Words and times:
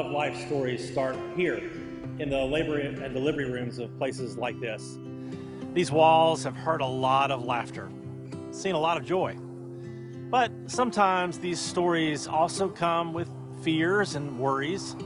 of 0.00 0.10
life 0.10 0.46
stories 0.46 0.90
start 0.90 1.14
here 1.36 1.70
in 2.18 2.30
the 2.30 2.44
labor 2.44 2.78
and 2.78 3.12
delivery 3.12 3.50
rooms 3.50 3.78
of 3.78 3.96
places 3.98 4.38
like 4.38 4.58
this. 4.58 4.98
These 5.74 5.92
walls 5.92 6.42
have 6.42 6.56
heard 6.56 6.80
a 6.80 6.86
lot 6.86 7.30
of 7.30 7.44
laughter, 7.44 7.90
seen 8.50 8.74
a 8.74 8.78
lot 8.78 8.96
of 8.96 9.04
joy. 9.04 9.36
But 10.30 10.50
sometimes 10.66 11.38
these 11.38 11.60
stories 11.60 12.26
also 12.26 12.68
come 12.68 13.12
with 13.12 13.28
fears 13.62 14.14
and 14.14 14.38
worries, 14.38 14.96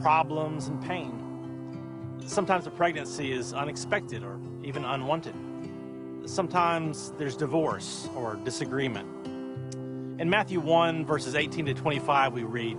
problems 0.00 0.68
and 0.68 0.80
pain. 0.82 2.20
Sometimes 2.24 2.66
a 2.68 2.70
pregnancy 2.70 3.32
is 3.32 3.52
unexpected 3.52 4.22
or 4.22 4.38
even 4.62 4.84
unwanted. 4.84 5.34
Sometimes 6.26 7.12
there's 7.18 7.36
divorce 7.36 8.08
or 8.14 8.36
disagreement. 8.44 9.08
In 10.20 10.30
Matthew 10.30 10.60
1, 10.60 11.04
verses 11.04 11.34
18 11.34 11.66
to 11.66 11.74
25, 11.74 12.34
we 12.34 12.44
read, 12.44 12.78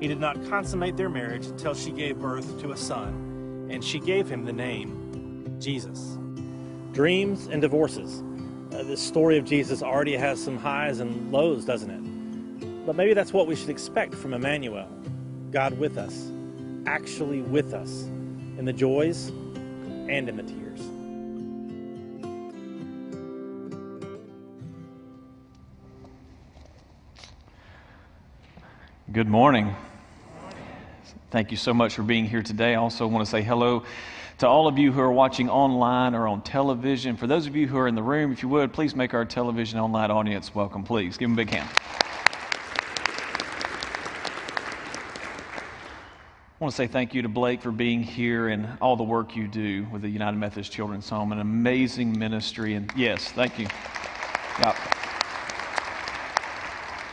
he 0.00 0.06
did 0.08 0.20
not 0.20 0.36
consummate 0.48 0.96
their 0.96 1.08
marriage 1.08 1.46
until 1.46 1.74
she 1.74 1.90
gave 1.90 2.18
birth 2.18 2.60
to 2.60 2.72
a 2.72 2.76
son, 2.76 3.68
and 3.70 3.82
she 3.82 3.98
gave 3.98 4.28
him 4.28 4.44
the 4.44 4.52
name 4.52 5.56
Jesus. 5.58 6.18
Dreams 6.92 7.48
and 7.48 7.60
divorces. 7.60 8.22
Uh, 8.72 8.82
this 8.84 9.00
story 9.00 9.38
of 9.38 9.44
Jesus 9.44 9.82
already 9.82 10.16
has 10.16 10.42
some 10.42 10.56
highs 10.56 11.00
and 11.00 11.32
lows, 11.32 11.64
doesn't 11.64 11.90
it? 11.90 12.86
But 12.86 12.96
maybe 12.96 13.14
that's 13.14 13.32
what 13.32 13.46
we 13.46 13.56
should 13.56 13.70
expect 13.70 14.14
from 14.14 14.34
Emmanuel 14.34 14.88
God 15.50 15.78
with 15.78 15.98
us, 15.98 16.30
actually 16.86 17.40
with 17.40 17.74
us, 17.74 18.02
in 18.58 18.64
the 18.64 18.72
joys 18.72 19.28
and 19.28 20.28
in 20.28 20.36
the 20.36 20.42
tears. 20.42 20.67
Good 29.18 29.26
morning. 29.28 29.74
Thank 31.32 31.50
you 31.50 31.56
so 31.56 31.74
much 31.74 31.94
for 31.94 32.04
being 32.04 32.24
here 32.24 32.40
today. 32.40 32.74
I 32.74 32.76
also 32.76 33.04
want 33.08 33.26
to 33.26 33.28
say 33.28 33.42
hello 33.42 33.82
to 34.38 34.46
all 34.46 34.68
of 34.68 34.78
you 34.78 34.92
who 34.92 35.00
are 35.00 35.10
watching 35.10 35.50
online 35.50 36.14
or 36.14 36.28
on 36.28 36.40
television. 36.40 37.16
For 37.16 37.26
those 37.26 37.48
of 37.48 37.56
you 37.56 37.66
who 37.66 37.78
are 37.78 37.88
in 37.88 37.96
the 37.96 38.02
room, 38.02 38.30
if 38.30 38.44
you 38.44 38.48
would, 38.50 38.72
please 38.72 38.94
make 38.94 39.14
our 39.14 39.24
television 39.24 39.80
online 39.80 40.12
audience 40.12 40.54
welcome, 40.54 40.84
please. 40.84 41.16
Give 41.16 41.28
them 41.28 41.32
a 41.32 41.42
big 41.44 41.50
hand. 41.50 41.68
I 46.54 46.60
want 46.60 46.70
to 46.70 46.76
say 46.76 46.86
thank 46.86 47.12
you 47.12 47.22
to 47.22 47.28
Blake 47.28 47.60
for 47.60 47.72
being 47.72 48.04
here 48.04 48.46
and 48.46 48.78
all 48.80 48.94
the 48.94 49.02
work 49.02 49.34
you 49.34 49.48
do 49.48 49.84
with 49.90 50.02
the 50.02 50.08
United 50.08 50.36
Methodist 50.36 50.70
Children's 50.70 51.08
Home, 51.08 51.32
an 51.32 51.40
amazing 51.40 52.16
ministry. 52.16 52.74
And 52.74 52.92
yes, 52.94 53.32
thank 53.32 53.58
you. 53.58 53.66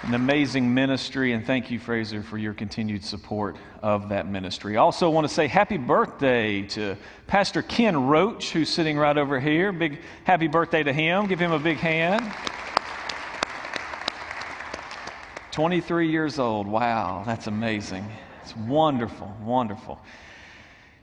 An 0.06 0.14
amazing 0.14 0.72
ministry, 0.72 1.32
and 1.32 1.44
thank 1.44 1.72
you, 1.72 1.80
Frazer, 1.80 2.22
for 2.22 2.38
your 2.38 2.54
continued 2.54 3.04
support 3.04 3.56
of 3.82 4.10
that 4.10 4.28
ministry. 4.28 4.78
I 4.78 4.82
also 4.82 5.10
want 5.10 5.28
to 5.28 5.34
say 5.34 5.48
happy 5.48 5.78
birthday 5.78 6.62
to 6.62 6.96
Pastor 7.26 7.64
Ken 7.64 8.06
Roach, 8.06 8.52
who's 8.52 8.70
sitting 8.70 9.00
right 9.00 9.18
over 9.18 9.40
here. 9.40 9.72
Big 9.72 10.02
happy 10.24 10.46
birthday 10.46 10.84
to 10.84 10.94
him. 10.94 11.26
Give 11.26 11.40
him 11.40 11.54
a 11.54 11.58
big 11.58 11.78
hand. 11.78 12.24
23 15.54 16.12
years 16.12 16.38
old. 16.38 16.68
Wow, 16.68 17.24
that's 17.26 17.48
amazing. 17.48 18.06
It's 18.44 18.56
wonderful, 18.56 19.36
wonderful. 19.42 20.00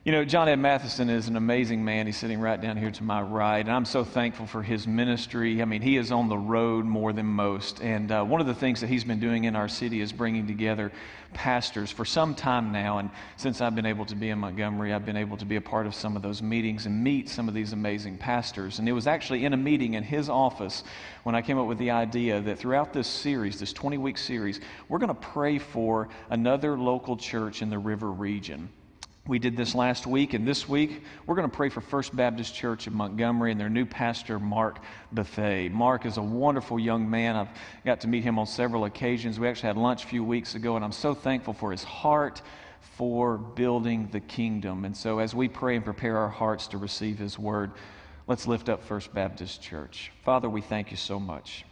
You 0.05 0.11
know, 0.11 0.25
John 0.25 0.49
Ed 0.49 0.59
Mathison 0.59 1.09
is 1.09 1.29
an 1.29 1.37
amazing 1.37 1.85
man. 1.85 2.07
He's 2.07 2.17
sitting 2.17 2.41
right 2.41 2.61
down 2.61 2.77
here 2.77 2.91
to 2.91 3.05
my 3.05 3.23
right, 3.23 3.61
and 3.61 3.71
I'm 3.71 3.85
so 3.85 4.03
thankful 4.03 4.49
for 4.49 4.61
his 4.61 4.85
ministry. 4.85 5.63
I 5.63 5.65
mean, 5.65 5.81
he 5.81 5.97
is 5.97 6.11
on 6.11 6.29
the 6.29 6.37
road 6.37 6.85
more 6.85 7.13
than 7.13 7.27
most. 7.27 7.81
And 7.81 8.11
uh, 8.11 8.25
one 8.25 8.41
of 8.41 8.49
the 8.49 8.55
things 8.55 8.81
that 8.81 8.89
he's 8.89 9.05
been 9.05 9.21
doing 9.21 9.45
in 9.45 9.55
our 9.55 9.69
city 9.69 10.01
is 10.01 10.11
bringing 10.11 10.49
together 10.49 10.91
pastors 11.35 11.93
for 11.93 12.05
some 12.05 12.35
time 12.35 12.73
now. 12.73 12.99
And 12.99 13.11
since 13.37 13.61
I've 13.61 13.77
been 13.77 13.87
able 13.87 14.05
to 14.07 14.17
be 14.17 14.31
in 14.31 14.41
Montgomery, 14.41 14.93
I've 14.93 15.07
been 15.07 15.17
able 15.17 15.37
to 15.37 15.45
be 15.45 15.55
a 15.55 15.61
part 15.61 15.87
of 15.87 15.95
some 15.95 16.17
of 16.17 16.23
those 16.23 16.43
meetings 16.43 16.87
and 16.87 17.05
meet 17.05 17.29
some 17.29 17.47
of 17.47 17.55
these 17.55 17.73
amazing 17.73 18.19
pastors. 18.19 18.81
And 18.81 18.89
it 18.89 18.93
was 18.93 19.07
actually 19.07 19.45
in 19.45 19.53
a 19.53 19.57
meeting 19.57 19.95
in 19.95 20.03
his 20.03 20.29
office 20.29 20.83
when 21.23 21.37
I 21.37 21.43
came 21.43 21.61
up 21.61 21.69
with 21.69 21.79
the 21.79 21.93
idea 21.93 22.41
that 22.41 22.59
throughout 22.59 22.93
this 22.93 23.07
series, 23.07 23.61
this 23.61 23.73
20 23.73 23.99
week 23.99 24.19
series, 24.19 24.59
we're 24.89 24.99
going 24.99 25.15
to 25.15 25.15
pray 25.15 25.59
for 25.59 26.09
another 26.29 26.77
local 26.77 27.17
church 27.17 27.63
in 27.63 27.71
the 27.71 27.79
river 27.79 28.11
region. 28.11 28.69
We 29.29 29.39
did 29.39 29.57
this 29.57 29.77
last 29.77 30.05
week, 30.05 30.35
and 30.35 30.47
this 30.49 30.69
week 30.69 31.05
we're 31.27 31.37
going 31.37 31.49
to 31.49 31.57
pray 31.57 31.69
for 31.69 31.81
First 31.81 32.15
Baptist 32.17 32.57
Church 32.57 32.89
in 32.89 32.95
Montgomery 32.95 33.53
and 33.53 33.61
their 33.61 33.71
new 33.71 33.87
pastor, 33.87 34.41
Mark 34.41 34.81
Buffet. 35.13 35.69
Mark 35.69 36.07
is 36.07 36.17
a 36.17 36.23
wonderful 36.23 36.77
young 36.77 37.09
man. 37.09 37.37
I've 37.37 37.49
got 37.85 38.01
to 38.01 38.09
meet 38.09 38.25
him 38.25 38.37
on 38.41 38.47
several 38.47 38.85
occasions. 38.85 39.39
We 39.39 39.47
actually 39.47 39.69
had 39.69 39.77
lunch 39.77 40.03
a 40.03 40.09
few 40.09 40.25
weeks 40.25 40.57
ago, 40.57 40.75
and 40.75 40.85
I'm 40.85 40.91
so 40.91 41.15
thankful 41.15 41.55
for 41.55 41.71
his 41.71 41.85
heart 41.85 42.43
for 42.81 43.39
building 43.39 44.09
the 44.11 44.19
kingdom. 44.19 44.85
And 44.85 44.97
so, 44.97 45.21
as 45.21 45.37
we 45.37 45.47
pray 45.47 45.77
and 45.77 45.85
prepare 45.85 46.17
our 46.17 46.29
hearts 46.29 46.67
to 46.69 46.79
receive 46.79 47.17
his 47.17 47.39
word, 47.39 47.71
let's 48.27 48.49
lift 48.49 48.69
up 48.69 48.83
First 48.83 49.15
Baptist 49.15 49.63
Church. 49.63 50.11
Father, 50.25 50.51
we 50.51 50.63
thank 50.63 50.91
you 50.91 50.97
so 50.97 51.21
much. 51.21 51.65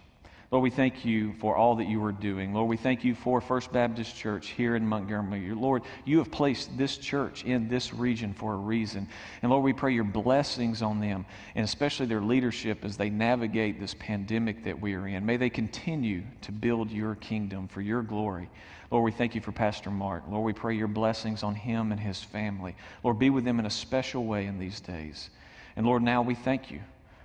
Lord, 0.50 0.64
we 0.64 0.70
thank 0.70 1.04
you 1.04 1.32
for 1.34 1.54
all 1.54 1.76
that 1.76 1.86
you 1.86 2.02
are 2.02 2.10
doing. 2.10 2.52
Lord, 2.52 2.68
we 2.68 2.76
thank 2.76 3.04
you 3.04 3.14
for 3.14 3.40
First 3.40 3.72
Baptist 3.72 4.16
Church 4.16 4.48
here 4.48 4.74
in 4.74 4.84
Montgomery. 4.84 5.54
Lord, 5.54 5.84
you 6.04 6.18
have 6.18 6.32
placed 6.32 6.76
this 6.76 6.98
church 6.98 7.44
in 7.44 7.68
this 7.68 7.94
region 7.94 8.34
for 8.34 8.54
a 8.54 8.56
reason. 8.56 9.06
And 9.42 9.52
Lord, 9.52 9.62
we 9.62 9.72
pray 9.72 9.94
your 9.94 10.02
blessings 10.02 10.82
on 10.82 10.98
them 10.98 11.24
and 11.54 11.64
especially 11.64 12.06
their 12.06 12.20
leadership 12.20 12.84
as 12.84 12.96
they 12.96 13.10
navigate 13.10 13.78
this 13.78 13.94
pandemic 13.94 14.64
that 14.64 14.80
we 14.80 14.94
are 14.94 15.06
in. 15.06 15.24
May 15.24 15.36
they 15.36 15.50
continue 15.50 16.24
to 16.40 16.50
build 16.50 16.90
your 16.90 17.14
kingdom 17.14 17.68
for 17.68 17.80
your 17.80 18.02
glory. 18.02 18.50
Lord, 18.90 19.04
we 19.04 19.12
thank 19.12 19.36
you 19.36 19.40
for 19.40 19.52
Pastor 19.52 19.92
Mark. 19.92 20.24
Lord, 20.28 20.44
we 20.44 20.52
pray 20.52 20.74
your 20.74 20.88
blessings 20.88 21.44
on 21.44 21.54
him 21.54 21.92
and 21.92 22.00
his 22.00 22.24
family. 22.24 22.74
Lord, 23.04 23.20
be 23.20 23.30
with 23.30 23.44
them 23.44 23.60
in 23.60 23.66
a 23.66 23.70
special 23.70 24.24
way 24.24 24.46
in 24.46 24.58
these 24.58 24.80
days. 24.80 25.30
And 25.76 25.86
Lord, 25.86 26.02
now 26.02 26.22
we 26.22 26.34
thank 26.34 26.72
you 26.72 26.80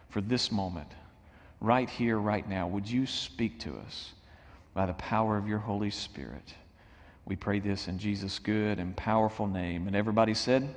for 0.09 0.21
this 0.21 0.51
moment 0.51 0.89
right 1.65 1.89
here, 1.89 2.17
right 2.19 2.47
now, 2.47 2.67
would 2.67 2.89
you 2.89 3.07
speak 3.07 3.59
to 3.61 3.75
us 3.85 4.13
by 4.73 4.85
the 4.85 4.93
power 4.93 5.35
of 5.35 5.47
your 5.47 5.57
Holy 5.57 5.89
Spirit? 5.89 6.53
We 7.25 7.35
pray 7.35 7.59
this 7.59 7.87
in 7.87 7.97
Jesus' 7.97 8.37
good 8.37 8.77
and 8.77 8.95
powerful 8.95 9.47
name. 9.47 9.87
And 9.87 9.95
everybody 9.95 10.35
said, 10.35 10.73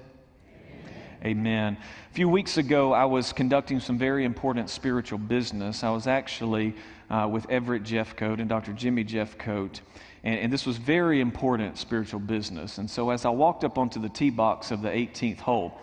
Amen. 1.24 1.76
A 2.10 2.14
few 2.14 2.28
weeks 2.28 2.58
ago, 2.58 2.92
I 2.92 3.04
was 3.04 3.32
conducting 3.32 3.80
some 3.80 3.98
very 3.98 4.24
important 4.24 4.70
spiritual 4.70 5.18
business. 5.18 5.82
I 5.82 5.90
was 5.90 6.06
actually 6.06 6.74
uh, 7.10 7.28
with 7.30 7.50
Everett 7.50 7.82
Jeffcoat 7.82 8.38
and 8.38 8.48
Dr. 8.48 8.72
Jimmy 8.72 9.04
Jeffcoat. 9.04 9.80
And, 10.22 10.38
and, 10.38 10.52
this 10.52 10.64
was 10.64 10.76
very 10.76 11.20
important 11.20 11.76
spiritual 11.76 12.20
business. 12.20 12.78
And 12.78 12.88
so 12.88 13.10
as 13.10 13.24
I 13.24 13.30
walked 13.30 13.64
up 13.64 13.78
onto 13.78 14.00
the 14.00 14.08
tee 14.08 14.30
box 14.30 14.70
of 14.70 14.80
the 14.80 14.90
18th 14.90 15.40
hole, 15.40 15.80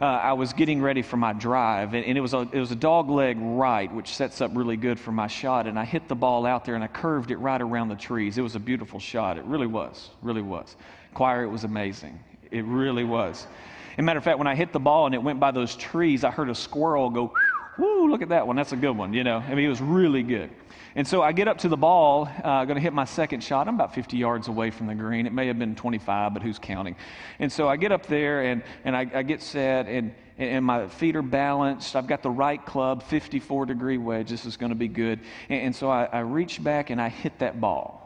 uh, 0.00 0.04
I 0.04 0.32
was 0.32 0.54
getting 0.54 0.80
ready 0.80 1.02
for 1.02 1.18
my 1.18 1.34
drive, 1.34 1.92
and, 1.92 2.04
and, 2.06 2.16
it, 2.16 2.22
was 2.22 2.32
a, 2.32 2.48
it 2.52 2.58
was 2.58 2.70
a 2.70 2.76
dog 2.76 3.10
leg 3.10 3.36
right, 3.38 3.92
which 3.92 4.08
sets 4.08 4.40
up 4.40 4.50
really 4.54 4.76
good 4.76 4.98
for 4.98 5.12
my 5.12 5.26
shot. 5.26 5.66
And 5.66 5.78
I 5.78 5.84
hit 5.84 6.08
the 6.08 6.14
ball 6.14 6.46
out 6.46 6.64
there 6.64 6.74
and 6.74 6.82
I 6.82 6.86
curved 6.86 7.30
it 7.30 7.36
right 7.36 7.60
around 7.60 7.88
the 7.88 7.96
trees. 7.96 8.38
It 8.38 8.42
was 8.42 8.56
a 8.56 8.60
beautiful 8.60 8.98
shot. 8.98 9.36
It 9.36 9.44
really 9.44 9.66
was, 9.66 10.10
really 10.22 10.40
was. 10.40 10.76
Choir, 11.12 11.44
it 11.44 11.48
was 11.48 11.64
amazing. 11.64 12.18
It 12.50 12.64
really 12.64 13.04
was. 13.04 13.46
As 13.92 13.98
a 13.98 14.02
matter 14.02 14.18
of 14.18 14.24
fact, 14.24 14.38
when 14.38 14.46
I 14.46 14.54
hit 14.54 14.72
the 14.72 14.80
ball 14.80 15.04
and 15.04 15.14
it 15.14 15.22
went 15.22 15.38
by 15.38 15.50
those 15.50 15.76
trees, 15.76 16.24
I 16.24 16.30
heard 16.30 16.48
a 16.48 16.54
squirrel 16.54 17.10
go 17.10 17.34
Woo, 17.80 18.10
look 18.10 18.20
at 18.20 18.28
that 18.28 18.46
one. 18.46 18.56
That's 18.56 18.72
a 18.72 18.76
good 18.76 18.94
one, 18.96 19.14
you 19.14 19.24
know. 19.24 19.38
I 19.38 19.54
mean, 19.54 19.64
it 19.64 19.70
was 19.70 19.80
really 19.80 20.22
good. 20.22 20.50
And 20.94 21.06
so 21.06 21.22
I 21.22 21.32
get 21.32 21.48
up 21.48 21.58
to 21.58 21.68
the 21.68 21.78
ball, 21.78 22.28
uh, 22.44 22.64
going 22.66 22.74
to 22.74 22.80
hit 22.80 22.92
my 22.92 23.06
second 23.06 23.42
shot. 23.42 23.68
I'm 23.68 23.74
about 23.74 23.94
50 23.94 24.18
yards 24.18 24.48
away 24.48 24.70
from 24.70 24.86
the 24.86 24.94
green. 24.94 25.26
It 25.26 25.32
may 25.32 25.46
have 25.46 25.58
been 25.58 25.74
25, 25.74 26.34
but 26.34 26.42
who's 26.42 26.58
counting? 26.58 26.94
And 27.38 27.50
so 27.50 27.68
I 27.68 27.76
get 27.76 27.90
up 27.90 28.04
there 28.04 28.42
and, 28.42 28.62
and 28.84 28.94
I, 28.94 29.10
I 29.14 29.22
get 29.22 29.40
set, 29.40 29.86
and, 29.86 30.12
and 30.36 30.62
my 30.62 30.88
feet 30.88 31.16
are 31.16 31.22
balanced. 31.22 31.96
I've 31.96 32.06
got 32.06 32.22
the 32.22 32.30
right 32.30 32.62
club, 32.64 33.02
54 33.04 33.64
degree 33.66 33.98
wedge. 33.98 34.28
This 34.28 34.44
is 34.44 34.58
going 34.58 34.70
to 34.70 34.76
be 34.76 34.88
good. 34.88 35.20
And, 35.48 35.62
and 35.62 35.76
so 35.76 35.88
I, 35.88 36.04
I 36.04 36.20
reach 36.20 36.62
back 36.62 36.90
and 36.90 37.00
I 37.00 37.08
hit 37.08 37.38
that 37.38 37.62
ball. 37.62 37.99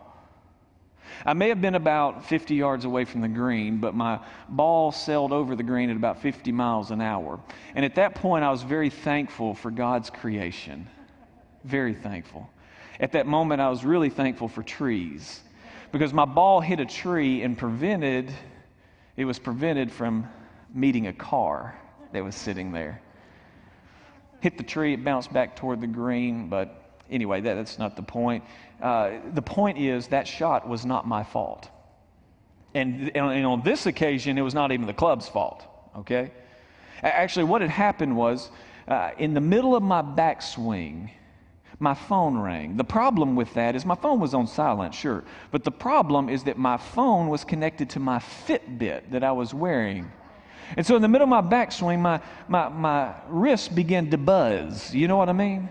I 1.26 1.32
may 1.32 1.48
have 1.48 1.60
been 1.60 1.74
about 1.74 2.26
50 2.26 2.54
yards 2.54 2.84
away 2.84 3.04
from 3.04 3.20
the 3.20 3.28
green, 3.28 3.78
but 3.78 3.94
my 3.94 4.20
ball 4.48 4.92
sailed 4.92 5.32
over 5.32 5.56
the 5.56 5.62
green 5.62 5.90
at 5.90 5.96
about 5.96 6.20
50 6.20 6.52
miles 6.52 6.90
an 6.90 7.00
hour. 7.00 7.40
And 7.74 7.84
at 7.84 7.94
that 7.96 8.14
point, 8.14 8.44
I 8.44 8.50
was 8.50 8.62
very 8.62 8.90
thankful 8.90 9.54
for 9.54 9.70
God's 9.70 10.10
creation. 10.10 10.88
Very 11.64 11.94
thankful. 11.94 12.48
At 13.00 13.12
that 13.12 13.26
moment, 13.26 13.60
I 13.60 13.70
was 13.70 13.84
really 13.84 14.10
thankful 14.10 14.48
for 14.48 14.62
trees 14.62 15.40
because 15.92 16.12
my 16.12 16.24
ball 16.24 16.60
hit 16.60 16.80
a 16.80 16.86
tree 16.86 17.42
and 17.42 17.56
prevented, 17.56 18.32
it 19.16 19.24
was 19.24 19.38
prevented 19.38 19.92
from 19.92 20.28
meeting 20.74 21.06
a 21.06 21.12
car 21.12 21.78
that 22.12 22.24
was 22.24 22.34
sitting 22.34 22.72
there. 22.72 23.00
Hit 24.40 24.58
the 24.58 24.64
tree, 24.64 24.92
it 24.92 25.04
bounced 25.04 25.32
back 25.32 25.56
toward 25.56 25.80
the 25.80 25.86
green, 25.86 26.48
but 26.48 26.83
anyway, 27.10 27.40
that, 27.40 27.54
that's 27.54 27.78
not 27.78 27.96
the 27.96 28.02
point. 28.02 28.44
Uh, 28.80 29.18
the 29.32 29.42
point 29.42 29.78
is 29.78 30.08
that 30.08 30.26
shot 30.26 30.68
was 30.68 30.84
not 30.84 31.06
my 31.06 31.22
fault. 31.24 31.70
And, 32.74 33.16
and 33.16 33.46
on 33.46 33.62
this 33.62 33.86
occasion, 33.86 34.36
it 34.36 34.42
was 34.42 34.54
not 34.54 34.72
even 34.72 34.86
the 34.86 34.94
club's 34.94 35.28
fault, 35.28 35.64
okay? 35.96 36.32
Actually, 37.02 37.44
what 37.44 37.60
had 37.60 37.70
happened 37.70 38.16
was 38.16 38.50
uh, 38.88 39.10
in 39.18 39.32
the 39.32 39.40
middle 39.40 39.76
of 39.76 39.82
my 39.82 40.02
backswing, 40.02 41.10
my 41.78 41.94
phone 41.94 42.36
rang. 42.38 42.76
The 42.76 42.84
problem 42.84 43.36
with 43.36 43.52
that 43.54 43.76
is 43.76 43.84
my 43.84 43.94
phone 43.94 44.20
was 44.20 44.34
on 44.34 44.46
silent, 44.46 44.94
sure, 44.94 45.24
but 45.50 45.64
the 45.64 45.70
problem 45.70 46.28
is 46.28 46.44
that 46.44 46.58
my 46.58 46.76
phone 46.76 47.28
was 47.28 47.44
connected 47.44 47.90
to 47.90 48.00
my 48.00 48.18
Fitbit 48.18 49.10
that 49.10 49.22
I 49.22 49.32
was 49.32 49.54
wearing. 49.54 50.10
And 50.76 50.86
so 50.86 50.96
in 50.96 51.02
the 51.02 51.08
middle 51.08 51.24
of 51.24 51.28
my 51.28 51.42
backswing, 51.42 52.00
my, 52.00 52.20
my, 52.48 52.68
my 52.68 53.14
wrist 53.28 53.74
began 53.74 54.10
to 54.10 54.18
buzz. 54.18 54.94
You 54.94 55.08
know 55.08 55.16
what 55.16 55.28
I 55.28 55.32
mean? 55.32 55.68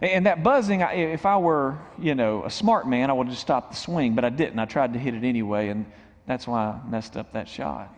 And 0.00 0.26
that 0.26 0.44
buzzing, 0.44 0.80
if 0.80 1.26
I 1.26 1.36
were, 1.38 1.76
you 1.98 2.14
know, 2.14 2.44
a 2.44 2.50
smart 2.50 2.86
man, 2.86 3.10
I 3.10 3.12
would 3.12 3.26
have 3.26 3.32
just 3.32 3.42
stopped 3.42 3.72
the 3.72 3.76
swing, 3.76 4.14
but 4.14 4.24
I 4.24 4.30
didn't. 4.30 4.58
I 4.58 4.64
tried 4.64 4.92
to 4.92 4.98
hit 4.98 5.14
it 5.14 5.24
anyway, 5.24 5.68
and 5.68 5.86
that's 6.26 6.46
why 6.46 6.66
I 6.66 6.88
messed 6.88 7.16
up 7.16 7.32
that 7.32 7.48
shot. 7.48 7.92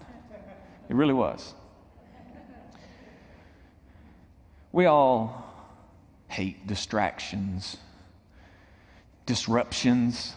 It 0.89 0.95
really 0.97 1.13
was. 1.13 1.55
We 4.73 4.87
all 4.87 5.45
hate 6.29 6.67
distractions, 6.67 7.77
disruptions, 9.27 10.35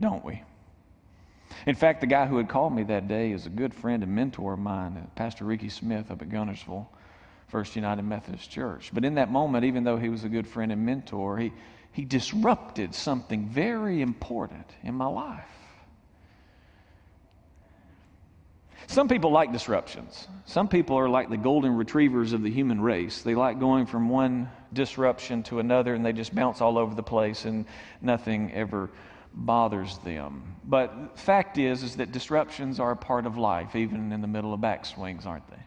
don't 0.00 0.24
we? 0.24 0.42
In 1.66 1.74
fact, 1.76 2.00
the 2.00 2.06
guy 2.06 2.26
who 2.26 2.38
had 2.38 2.48
called 2.48 2.74
me 2.74 2.82
that 2.84 3.06
day 3.06 3.30
is 3.30 3.46
a 3.46 3.50
good 3.50 3.72
friend 3.72 4.02
and 4.02 4.12
mentor 4.12 4.54
of 4.54 4.58
mine, 4.58 4.96
uh, 4.96 5.06
Pastor 5.14 5.44
Ricky 5.44 5.68
Smith 5.68 6.10
up 6.10 6.22
at 6.22 6.28
Guntersville. 6.28 6.86
First 7.52 7.76
United 7.76 8.00
Methodist 8.00 8.50
Church. 8.50 8.90
But 8.94 9.04
in 9.04 9.16
that 9.16 9.30
moment, 9.30 9.66
even 9.66 9.84
though 9.84 9.98
he 9.98 10.08
was 10.08 10.24
a 10.24 10.28
good 10.30 10.48
friend 10.48 10.72
and 10.72 10.86
mentor, 10.86 11.36
he, 11.36 11.52
he 11.92 12.06
disrupted 12.06 12.94
something 12.94 13.46
very 13.46 14.00
important 14.00 14.64
in 14.82 14.94
my 14.94 15.04
life. 15.06 15.44
Some 18.86 19.06
people 19.06 19.30
like 19.30 19.52
disruptions. 19.52 20.28
Some 20.46 20.66
people 20.66 20.96
are 20.98 21.10
like 21.10 21.28
the 21.28 21.36
golden 21.36 21.76
retrievers 21.76 22.32
of 22.32 22.42
the 22.42 22.50
human 22.50 22.80
race. 22.80 23.20
They 23.20 23.34
like 23.34 23.60
going 23.60 23.84
from 23.84 24.08
one 24.08 24.48
disruption 24.72 25.42
to 25.42 25.58
another 25.58 25.94
and 25.94 26.02
they 26.02 26.14
just 26.14 26.34
bounce 26.34 26.62
all 26.62 26.78
over 26.78 26.94
the 26.94 27.02
place 27.02 27.44
and 27.44 27.66
nothing 28.00 28.50
ever 28.54 28.88
bothers 29.34 29.98
them. 29.98 30.56
But 30.64 31.18
fact 31.18 31.58
is 31.58 31.82
is 31.82 31.96
that 31.96 32.12
disruptions 32.12 32.80
are 32.80 32.92
a 32.92 32.96
part 32.96 33.26
of 33.26 33.36
life 33.36 33.76
even 33.76 34.10
in 34.10 34.22
the 34.22 34.26
middle 34.26 34.54
of 34.54 34.60
backswings, 34.60 35.26
aren't 35.26 35.50
they? 35.50 35.60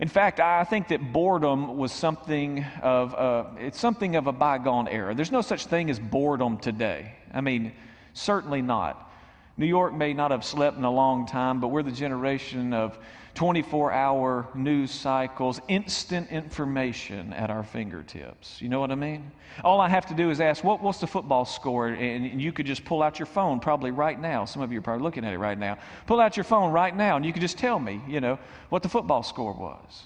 In 0.00 0.08
fact, 0.08 0.40
I 0.40 0.64
think 0.64 0.88
that 0.88 1.12
boredom 1.12 1.76
was 1.76 1.92
something 1.92 2.64
of 2.82 3.12
a, 3.14 3.52
it's 3.58 3.78
something 3.78 4.16
of 4.16 4.26
a 4.26 4.32
bygone 4.32 4.88
era. 4.88 5.14
There's 5.14 5.30
no 5.30 5.40
such 5.40 5.66
thing 5.66 5.88
as 5.88 6.00
boredom 6.00 6.58
today. 6.58 7.14
I 7.32 7.40
mean, 7.40 7.72
certainly 8.12 8.60
not. 8.60 9.12
New 9.56 9.66
York 9.66 9.94
may 9.94 10.12
not 10.12 10.30
have 10.32 10.44
slept 10.44 10.76
in 10.76 10.84
a 10.84 10.90
long 10.90 11.26
time, 11.26 11.60
but 11.60 11.68
we're 11.68 11.82
the 11.82 11.92
generation 11.92 12.72
of 12.72 12.98
24 13.34 13.92
hour 13.92 14.48
news 14.54 14.90
cycles, 14.90 15.60
instant 15.68 16.30
information 16.30 17.32
at 17.32 17.50
our 17.50 17.62
fingertips. 17.62 18.60
You 18.60 18.68
know 18.68 18.80
what 18.80 18.90
I 18.90 18.94
mean? 18.94 19.30
All 19.62 19.80
I 19.80 19.88
have 19.88 20.06
to 20.06 20.14
do 20.14 20.30
is 20.30 20.40
ask, 20.40 20.62
what, 20.62 20.82
what's 20.82 20.98
the 20.98 21.06
football 21.06 21.44
score? 21.44 21.88
And 21.88 22.40
you 22.40 22.52
could 22.52 22.66
just 22.66 22.84
pull 22.84 23.02
out 23.02 23.18
your 23.18 23.26
phone 23.26 23.60
probably 23.60 23.90
right 23.90 24.20
now. 24.20 24.44
Some 24.44 24.62
of 24.62 24.72
you 24.72 24.78
are 24.78 24.82
probably 24.82 25.02
looking 25.02 25.24
at 25.24 25.32
it 25.32 25.38
right 25.38 25.58
now. 25.58 25.78
Pull 26.06 26.20
out 26.20 26.36
your 26.36 26.44
phone 26.44 26.72
right 26.72 26.96
now 26.96 27.16
and 27.16 27.24
you 27.24 27.32
could 27.32 27.42
just 27.42 27.58
tell 27.58 27.78
me, 27.78 28.00
you 28.08 28.20
know, 28.20 28.38
what 28.68 28.82
the 28.82 28.88
football 28.88 29.22
score 29.22 29.52
was. 29.52 30.04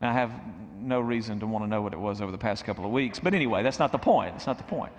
Now, 0.00 0.10
I 0.10 0.14
have 0.14 0.32
no 0.80 1.00
reason 1.00 1.38
to 1.40 1.46
want 1.46 1.64
to 1.64 1.68
know 1.68 1.80
what 1.80 1.92
it 1.92 1.98
was 1.98 2.20
over 2.20 2.32
the 2.32 2.38
past 2.38 2.64
couple 2.64 2.84
of 2.84 2.90
weeks, 2.90 3.20
but 3.20 3.34
anyway, 3.34 3.62
that's 3.62 3.78
not 3.78 3.92
the 3.92 3.98
point. 3.98 4.34
That's 4.34 4.48
not 4.48 4.58
the 4.58 4.64
point. 4.64 4.92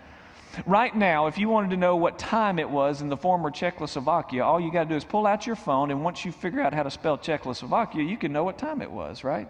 Right 0.65 0.95
now, 0.95 1.27
if 1.27 1.37
you 1.37 1.49
wanted 1.49 1.71
to 1.71 1.77
know 1.77 1.95
what 1.95 2.19
time 2.19 2.59
it 2.59 2.69
was 2.69 3.01
in 3.01 3.09
the 3.09 3.17
former 3.17 3.49
Czechoslovakia, 3.49 4.43
all 4.43 4.59
you 4.59 4.71
got 4.71 4.83
to 4.83 4.89
do 4.89 4.95
is 4.95 5.03
pull 5.03 5.25
out 5.25 5.47
your 5.47 5.55
phone, 5.55 5.89
and 5.89 6.03
once 6.03 6.25
you 6.25 6.31
figure 6.31 6.61
out 6.61 6.73
how 6.73 6.83
to 6.83 6.91
spell 6.91 7.17
Czechoslovakia, 7.17 8.03
you 8.03 8.17
can 8.17 8.31
know 8.31 8.43
what 8.43 8.57
time 8.57 8.81
it 8.81 8.91
was, 8.91 9.23
right? 9.23 9.49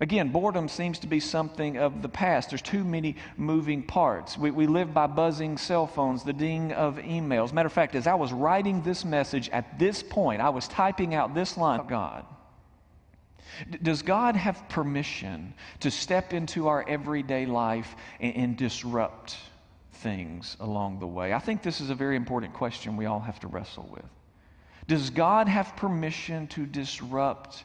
Again, 0.00 0.30
boredom 0.30 0.68
seems 0.68 0.98
to 0.98 1.06
be 1.06 1.20
something 1.20 1.78
of 1.78 2.02
the 2.02 2.08
past. 2.08 2.50
There's 2.50 2.62
too 2.62 2.82
many 2.82 3.14
moving 3.36 3.82
parts. 3.82 4.36
We, 4.36 4.50
we 4.50 4.66
live 4.66 4.92
by 4.92 5.06
buzzing 5.06 5.56
cell 5.56 5.86
phones, 5.86 6.24
the 6.24 6.32
ding 6.32 6.72
of 6.72 6.96
emails. 6.96 7.52
Matter 7.52 7.68
of 7.68 7.72
fact, 7.72 7.94
as 7.94 8.08
I 8.08 8.14
was 8.14 8.32
writing 8.32 8.82
this 8.82 9.04
message 9.04 9.48
at 9.50 9.78
this 9.78 10.02
point, 10.02 10.42
I 10.42 10.48
was 10.48 10.66
typing 10.66 11.14
out 11.14 11.32
this 11.32 11.56
line 11.56 11.86
God. 11.86 12.24
Does 13.82 14.02
God 14.02 14.36
have 14.36 14.68
permission 14.68 15.54
to 15.80 15.90
step 15.90 16.32
into 16.32 16.68
our 16.68 16.84
everyday 16.88 17.46
life 17.46 17.94
and, 18.20 18.36
and, 18.36 18.56
disrupt 18.56 19.36
things 19.92 20.56
along 20.60 21.00
the 21.00 21.06
way? 21.06 21.32
I 21.32 21.38
think 21.38 21.62
this 21.62 21.80
is 21.80 21.90
a 21.90 21.94
very 21.94 22.16
important 22.16 22.52
question 22.52 22.96
we 22.96 23.06
all 23.06 23.20
have 23.20 23.40
to 23.40 23.48
wrestle 23.48 23.88
with. 23.92 24.04
Does 24.86 25.10
God 25.10 25.48
have 25.48 25.76
permission 25.76 26.46
to 26.48 26.66
disrupt 26.66 27.64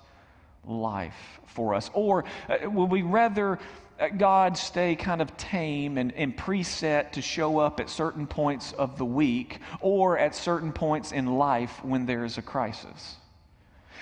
life 0.66 1.40
for 1.46 1.74
us? 1.74 1.90
Or 1.94 2.26
uh, 2.48 2.70
will 2.70 2.88
we 2.88 3.02
rather 3.02 3.60
uh, 4.00 4.10
God 4.10 4.58
stay 4.58 4.96
kind 4.96 5.22
of 5.22 5.36
tame 5.36 5.98
and, 5.98 6.14
and 6.14 6.36
preset 6.38 7.12
to 7.14 7.22
show 7.22 7.58
up 7.58 7.80
at 7.80 7.90
certain 7.90 8.28
points 8.28 8.72
of 8.74 8.98
the 8.98 9.06
week 9.06 9.60
or 9.82 10.18
at 10.18 10.36
certain 10.36 10.72
points 10.72 11.12
in 11.12 11.26
life 11.38 11.84
when 11.84 12.06
there 12.06 12.24
is 12.24 12.38
a 12.38 12.42
crisis? 12.42 13.16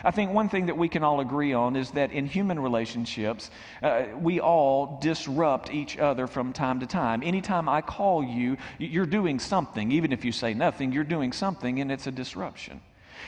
I 0.04 0.12
think 0.12 0.32
one 0.32 0.50
thing 0.50 0.68
that 0.68 0.77
we 0.77 0.89
can 0.89 1.04
all 1.04 1.20
agree 1.20 1.54
on 1.54 1.75
is 1.75 1.92
that 1.92 2.12
in 2.12 2.25
human 2.25 2.60
relationships, 2.60 3.50
uh, 3.82 4.04
we 4.20 4.39
all 4.39 5.00
disrupt 5.01 5.74
each 5.74 5.98
other 5.98 6.27
from 6.27 6.54
time 6.54 6.80
to 6.80 6.86
time. 6.86 7.24
Anytime 7.24 7.68
I 7.68 7.82
call 7.82 8.24
you, 8.24 8.58
you're 8.77 9.06
doing 9.06 9.39
something. 9.39 9.92
Even 9.92 10.12
if 10.12 10.24
you 10.24 10.32
say 10.32 10.54
nothing, 10.54 10.92
you're 10.92 11.04
doing 11.04 11.34
something, 11.34 11.80
and 11.80 11.92
it's 11.92 12.08
a 12.08 12.12
disruption. 12.12 12.82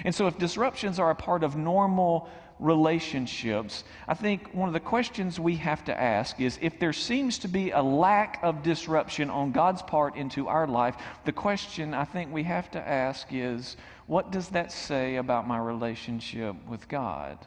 And 0.05 0.13
so, 0.13 0.27
if 0.27 0.37
disruptions 0.37 0.99
are 0.99 1.09
a 1.09 1.15
part 1.15 1.43
of 1.43 1.55
normal 1.55 2.29
relationships, 2.59 3.85
I 4.07 4.13
think 4.13 4.53
one 4.53 4.67
of 4.67 4.73
the 4.73 4.79
questions 4.79 5.39
we 5.39 5.55
have 5.55 5.83
to 5.85 5.99
ask 5.99 6.39
is 6.41 6.59
if 6.61 6.77
there 6.77 6.93
seems 6.93 7.39
to 7.39 7.47
be 7.47 7.71
a 7.71 7.81
lack 7.81 8.39
of 8.43 8.63
disruption 8.63 9.29
on 9.29 9.51
God's 9.51 9.81
part 9.81 10.15
into 10.15 10.47
our 10.47 10.67
life, 10.67 10.97
the 11.25 11.31
question 11.31 11.93
I 11.93 12.03
think 12.03 12.33
we 12.33 12.43
have 12.43 12.69
to 12.71 12.87
ask 12.87 13.27
is 13.31 13.77
what 14.09 14.31
does 14.31 14.49
that 14.49 14.71
say 14.71 15.17
about 15.17 15.47
my 15.47 15.59
relationship 15.59 16.55
with 16.67 16.87
God? 16.87 17.37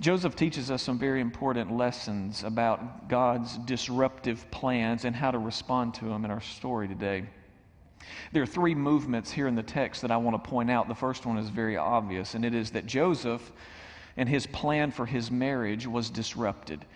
Joseph 0.00 0.34
teaches 0.34 0.70
us 0.70 0.82
some 0.82 0.98
very 0.98 1.20
important 1.20 1.70
lessons 1.76 2.42
about 2.42 3.06
God's 3.06 3.58
disruptive 3.58 4.50
plans 4.50 5.04
and 5.04 5.14
how 5.14 5.30
to 5.30 5.38
respond 5.38 5.92
to 5.96 6.06
them 6.06 6.24
in 6.24 6.30
our 6.30 6.40
story 6.40 6.88
today. 6.88 7.26
There 8.32 8.42
are 8.42 8.46
three 8.46 8.74
movements 8.74 9.30
here 9.30 9.46
in 9.46 9.54
the 9.54 9.62
text 9.62 10.00
that 10.00 10.10
I 10.10 10.16
want 10.16 10.42
to 10.42 10.50
point 10.50 10.70
out. 10.70 10.88
The 10.88 10.94
first 10.94 11.26
one 11.26 11.36
is 11.36 11.50
very 11.50 11.76
obvious, 11.76 12.34
and 12.34 12.42
it 12.42 12.54
is 12.54 12.70
that 12.70 12.86
Joseph 12.86 13.52
and 14.16 14.26
his 14.26 14.46
plan 14.46 14.90
for 14.90 15.04
his 15.04 15.30
marriage 15.30 15.86
was 15.86 16.08
disrupted. 16.08 16.86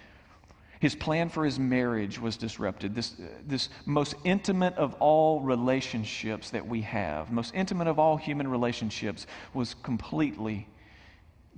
His 0.80 0.94
plan 0.94 1.28
for 1.28 1.44
his 1.44 1.58
marriage 1.58 2.18
was 2.18 2.38
disrupted. 2.38 2.94
This, 2.94 3.14
this 3.46 3.68
most 3.84 4.14
intimate 4.24 4.74
of 4.76 4.94
all 4.94 5.40
relationships 5.40 6.50
that 6.50 6.66
we 6.66 6.80
have, 6.80 7.30
most 7.30 7.54
intimate 7.54 7.86
of 7.86 7.98
all 7.98 8.16
human 8.16 8.48
relationships, 8.48 9.26
was 9.52 9.74
completely 9.82 10.66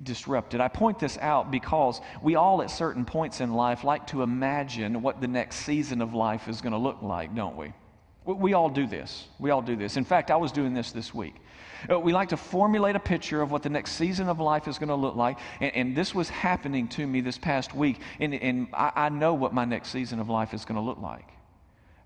disrupted. 0.03 0.61
I 0.61 0.67
point 0.67 0.99
this 0.99 1.19
out 1.19 1.53
because 1.53 2.01
we 2.21 2.35
all, 2.35 2.63
at 2.63 2.71
certain 2.71 3.05
points 3.05 3.41
in 3.41 3.55
life, 3.55 3.85
like 3.85 4.09
to 4.09 4.23
imagine 4.23 5.03
what 5.03 5.21
the 5.21 5.29
next 5.29 5.57
season 5.57 6.03
of 6.03 6.15
life 6.15 6.49
is 6.49 6.61
going 6.61 6.73
to 6.73 6.79
look 6.79 7.01
like, 7.01 7.33
don't 7.33 7.57
we? 7.57 7.73
We 8.25 8.55
all 8.55 8.69
do 8.69 8.87
this. 8.87 9.27
We 9.39 9.51
all 9.51 9.63
do 9.63 9.75
this. 9.75 9.97
In 9.97 10.05
fact, 10.05 10.31
I 10.31 10.37
was 10.37 10.53
doing 10.53 10.75
this 10.75 10.93
this 10.93 11.13
week. 11.13 11.35
Uh, 11.91 11.99
we 11.99 12.13
like 12.13 12.29
to 12.29 12.37
formulate 12.37 12.95
a 12.95 13.01
picture 13.01 13.43
of 13.43 13.51
what 13.51 13.63
the 13.63 13.69
next 13.69 13.93
season 13.93 14.29
of 14.29 14.39
life 14.39 14.69
is 14.69 14.79
going 14.79 14.89
to 14.89 14.95
look 14.95 15.17
like. 15.17 15.39
And, 15.61 15.75
and, 15.75 15.97
this 15.97 16.15
was 16.15 16.29
happening 16.29 16.87
to 16.89 17.05
me 17.05 17.21
this 17.21 17.39
past 17.39 17.75
week. 17.75 17.99
And, 18.21 18.35
and 18.35 18.69
I, 18.73 18.93
I, 18.95 19.09
know 19.09 19.35
what 19.35 19.53
my 19.53 19.65
next 19.65 19.89
season 19.89 20.21
of 20.21 20.29
life 20.29 20.55
is 20.55 20.65
going 20.65 20.77
to 20.77 20.83
look 20.83 21.01
like. 21.01 21.27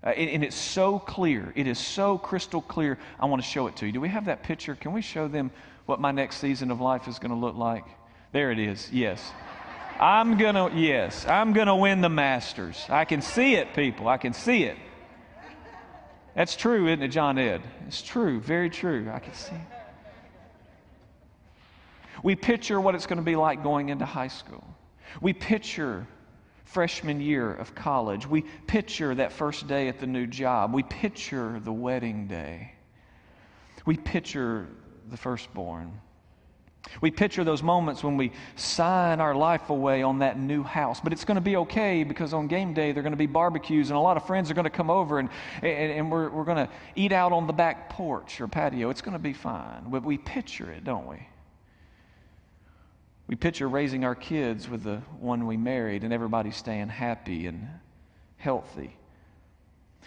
Uh, 0.03 0.09
and, 0.09 0.29
and, 0.31 0.43
it's 0.43 0.55
so 0.55 0.97
clear. 0.97 1.53
It 1.55 1.67
is 1.67 1.77
so 1.77 2.17
crystal 2.17 2.61
clear. 2.61 2.97
I 3.19 3.27
want 3.27 3.43
to 3.43 3.47
show 3.47 3.67
it 3.67 3.75
to 3.77 3.85
you. 3.85 3.91
Do 3.91 4.01
we 4.01 4.09
have 4.09 4.25
that 4.25 4.41
picture? 4.41 4.73
Can 4.73 4.93
we 4.93 5.01
show 5.01 5.27
them 5.27 5.51
what 5.85 5.99
my 5.99 6.11
next 6.11 6.37
season 6.37 6.71
of 6.71 6.81
life 6.81 7.07
is 7.07 7.19
going 7.19 7.31
to 7.31 7.37
look 7.37 7.55
like? 7.55 7.85
There 8.31 8.51
it 8.51 8.57
is. 8.59 8.91
Yes. 8.91 9.31
I'm 9.99 10.37
going 10.37 10.55
to, 10.55 10.71
yes, 10.75 11.25
I'm 11.25 11.53
going 11.53 11.67
to 11.67 11.75
win 11.75 12.01
the 12.01 12.09
Masters. 12.09 12.85
I 12.87 13.05
can 13.05 13.21
see 13.21 13.55
it, 13.55 13.73
people. 13.73 14.07
I 14.07 14.17
can 14.17 14.33
see 14.33 14.63
it. 14.63 14.77
That's 16.37 16.55
true, 16.55 16.85
isn't 16.87 17.01
it, 17.01 17.07
John 17.07 17.39
Ed? 17.39 17.63
It's 17.87 18.03
true, 18.03 18.39
very 18.39 18.69
true. 18.69 19.09
I 19.11 19.17
can 19.17 19.33
see. 19.33 19.55
We 22.21 22.35
picture 22.35 22.79
what 22.79 22.93
it's 22.93 23.07
going 23.07 23.17
to 23.17 23.23
be 23.23 23.35
like 23.35 23.63
going 23.63 23.89
into 23.89 24.05
high 24.05 24.27
school. 24.27 24.63
We 25.19 25.33
picture 25.33 26.05
freshman 26.63 27.21
year 27.21 27.51
of 27.51 27.73
college. 27.73 28.27
We 28.27 28.43
picture 28.67 29.15
that 29.15 29.31
first 29.31 29.67
day 29.67 29.87
at 29.87 29.99
the 29.99 30.05
new 30.05 30.27
job. 30.27 30.75
We 30.75 30.83
picture 30.83 31.59
the 31.63 31.73
wedding 31.73 32.27
day. 32.27 32.71
We 33.87 33.97
picture 33.97 34.67
the 35.09 35.17
firstborn. 35.17 35.99
We 37.01 37.11
picture 37.11 37.43
those 37.43 37.63
moments 37.63 38.03
when 38.03 38.17
we 38.17 38.31
sign 38.55 39.19
our 39.19 39.35
life 39.35 39.69
away 39.69 40.03
on 40.03 40.19
that 40.19 40.39
new 40.39 40.63
house. 40.63 40.99
But 40.99 41.13
it's 41.13 41.25
going 41.25 41.35
to 41.35 41.41
be 41.41 41.57
okay 41.57 42.03
because 42.03 42.33
on 42.33 42.47
game 42.47 42.73
day, 42.73 42.91
there 42.91 43.01
are 43.01 43.03
going 43.03 43.11
to 43.11 43.17
be 43.17 43.25
barbecues 43.25 43.89
and 43.89 43.97
a 43.97 44.01
lot 44.01 44.17
of 44.17 44.25
friends 44.25 44.49
are 44.49 44.53
going 44.53 44.65
to 44.65 44.69
come 44.69 44.89
over 44.89 45.19
and, 45.19 45.29
and, 45.61 45.91
and 45.91 46.11
we're, 46.11 46.29
we're 46.29 46.43
going 46.43 46.65
to 46.65 46.69
eat 46.95 47.11
out 47.11 47.31
on 47.31 47.47
the 47.47 47.53
back 47.53 47.89
porch 47.89 48.41
or 48.41 48.47
patio. 48.47 48.89
It's 48.89 49.01
going 49.01 49.13
to 49.13 49.19
be 49.19 49.33
fine. 49.33 49.83
But 49.87 50.03
we 50.03 50.17
picture 50.17 50.71
it, 50.71 50.83
don't 50.83 51.07
we? 51.07 51.27
We 53.27 53.35
picture 53.35 53.67
raising 53.67 54.05
our 54.05 54.15
kids 54.15 54.69
with 54.69 54.83
the 54.83 54.97
one 55.19 55.47
we 55.47 55.57
married 55.57 56.03
and 56.03 56.13
everybody 56.13 56.51
staying 56.51 56.87
happy 56.87 57.47
and 57.47 57.67
healthy. 58.37 58.95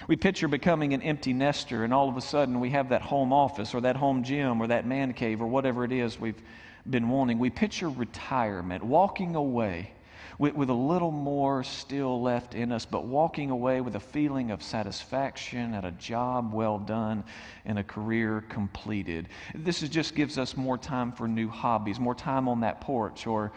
We 0.09 0.17
picture 0.17 0.49
becoming 0.49 0.95
an 0.95 1.03
empty 1.03 1.35
nester, 1.35 1.85
and 1.85 1.93
all 1.93 2.09
of 2.09 2.17
a 2.17 2.23
sudden 2.23 2.61
we 2.61 2.71
have 2.71 2.89
that 2.89 3.03
home 3.03 3.35
office 3.35 3.75
or 3.75 3.83
that 3.83 3.97
home 3.97 4.23
gym 4.23 4.63
or 4.63 4.69
that 4.69 4.87
man 4.87 5.13
cave 5.13 5.43
or 5.43 5.47
whatever 5.47 5.85
it 5.85 5.93
is 5.93 6.19
we've 6.19 6.41
been 6.89 7.09
wanting. 7.09 7.39
We 7.39 7.51
picture 7.51 7.89
retirement, 7.89 8.83
walking 8.83 9.35
away 9.35 9.93
with, 10.39 10.55
with 10.55 10.71
a 10.71 10.75
little 10.75 11.11
more 11.11 11.63
still 11.63 12.21
left 12.23 12.55
in 12.55 12.73
us, 12.73 12.87
but 12.87 13.05
walking 13.05 13.51
away 13.51 13.81
with 13.81 13.97
a 13.97 14.01
feeling 14.01 14.51
of 14.51 14.63
satisfaction 14.63 15.75
at 15.75 15.85
a 15.85 15.93
job 15.93 16.55
well 16.55 16.79
done 16.79 17.25
and 17.67 17.79
a 17.79 17.85
career 17.85 18.43
completed. 18.49 19.29
This 19.55 19.83
is 19.83 19.91
just 19.91 20.15
gives 20.15 20.39
us 20.39 20.57
more 20.57 20.79
time 20.79 21.13
for 21.13 21.29
new 21.29 21.49
hobbies, 21.49 22.01
more 22.01 22.15
time 22.15 22.49
on 22.49 22.61
that 22.61 22.81
porch, 22.81 23.27
or 23.27 23.53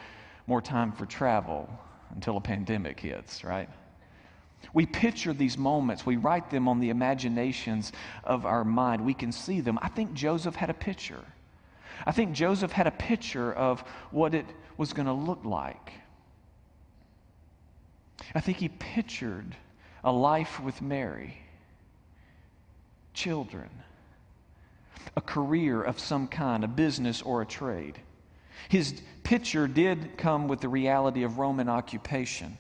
more 0.46 0.62
time 0.62 0.92
for 0.92 1.06
travel 1.06 1.70
until 2.14 2.36
a 2.38 2.42
pandemic 2.42 3.00
hits, 3.00 3.44
right? 3.46 3.70
We 4.74 4.86
picture 4.86 5.34
these 5.34 5.58
moments, 5.58 6.06
we 6.06 6.18
write 6.18 6.50
them 6.50 6.68
on 6.68 6.80
the 6.80 6.90
imaginations 6.90 7.92
of 8.24 8.46
our 8.46 8.64
mind. 8.64 9.04
We 9.06 9.14
can 9.14 9.32
see 9.32 9.62
them. 9.62 9.78
I 9.82 9.90
think 9.90 10.14
Joseph 10.14 10.56
had 10.56 10.70
a 10.70 10.74
picture. 10.74 11.24
I 12.06 12.12
think 12.12 12.34
Joseph 12.34 12.72
had 12.72 12.88
a 12.88 12.92
picture 12.92 13.54
of 13.54 13.82
what 14.12 14.34
it 14.34 14.46
was 14.78 14.94
going 14.94 15.06
to 15.06 15.14
look 15.14 15.46
like. 15.46 15.94
I 18.36 18.40
think 18.40 18.58
he 18.58 18.70
pictured 18.70 19.56
a 20.04 20.12
life 20.12 20.60
with 20.60 20.82
Mary, 20.82 21.38
children, 23.14 23.70
a 25.16 25.22
career 25.22 25.82
of 25.82 26.00
some 26.00 26.28
kind, 26.28 26.64
a 26.64 26.68
business 26.68 27.22
or 27.22 27.42
a 27.42 27.46
trade. 27.46 28.00
His 28.70 29.02
picture 29.24 29.68
did 29.68 30.18
come 30.18 30.48
with 30.48 30.62
the 30.62 30.70
reality 30.70 31.24
of 31.24 31.38
Roman 31.38 31.70
occupation. 31.70 32.58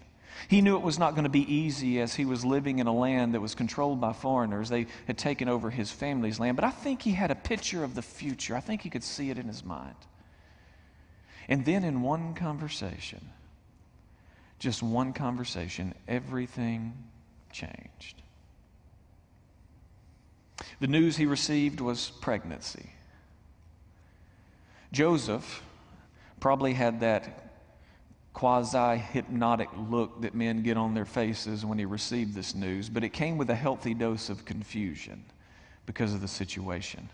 He 0.47 0.61
knew 0.61 0.75
it 0.75 0.81
was 0.81 0.99
not 0.99 1.11
going 1.11 1.23
to 1.23 1.29
be 1.29 1.53
easy 1.53 1.99
as 1.99 2.15
he 2.15 2.25
was 2.25 2.43
living 2.43 2.79
in 2.79 2.87
a 2.87 2.93
land 2.93 3.33
that 3.33 3.41
was 3.41 3.55
controlled 3.55 4.01
by 4.01 4.13
foreigners. 4.13 4.69
They 4.69 4.87
had 5.07 5.17
taken 5.17 5.47
over 5.47 5.69
his 5.69 5.91
family's 5.91 6.39
land. 6.39 6.55
But 6.55 6.65
I 6.65 6.71
think 6.71 7.01
he 7.01 7.11
had 7.11 7.31
a 7.31 7.35
picture 7.35 7.83
of 7.83 7.95
the 7.95 8.01
future. 8.01 8.55
I 8.55 8.59
think 8.59 8.81
he 8.81 8.89
could 8.89 9.03
see 9.03 9.29
it 9.29 9.37
in 9.37 9.47
his 9.47 9.63
mind. 9.63 9.95
And 11.47 11.65
then 11.65 11.83
in 11.83 12.01
one 12.01 12.33
conversation, 12.33 13.29
just 14.59 14.81
one 14.81 15.13
conversation, 15.13 15.93
everything 16.07 16.93
changed. 17.51 18.21
The 20.79 20.87
news 20.87 21.17
he 21.17 21.25
received 21.25 21.81
was 21.81 22.09
pregnancy. 22.21 22.89
Joseph 24.91 25.63
probably 26.39 26.73
had 26.73 26.99
that 27.01 27.52
quasi 28.33 28.97
hypnotic 28.97 29.69
look 29.89 30.21
that 30.21 30.33
men 30.33 30.63
get 30.63 30.75
on 30.77 30.93
their 30.93 31.05
faces 31.05 31.65
when 31.65 31.77
he 31.77 31.85
received 31.85 32.33
this 32.33 32.55
news, 32.55 32.89
but 32.89 33.03
it 33.03 33.09
came 33.09 33.37
with 33.37 33.49
a 33.49 33.55
healthy 33.55 33.93
dose 33.93 34.29
of 34.29 34.45
confusion 34.45 35.23
because 35.85 36.13
of 36.13 36.21
the 36.21 36.27
situation. 36.27 37.09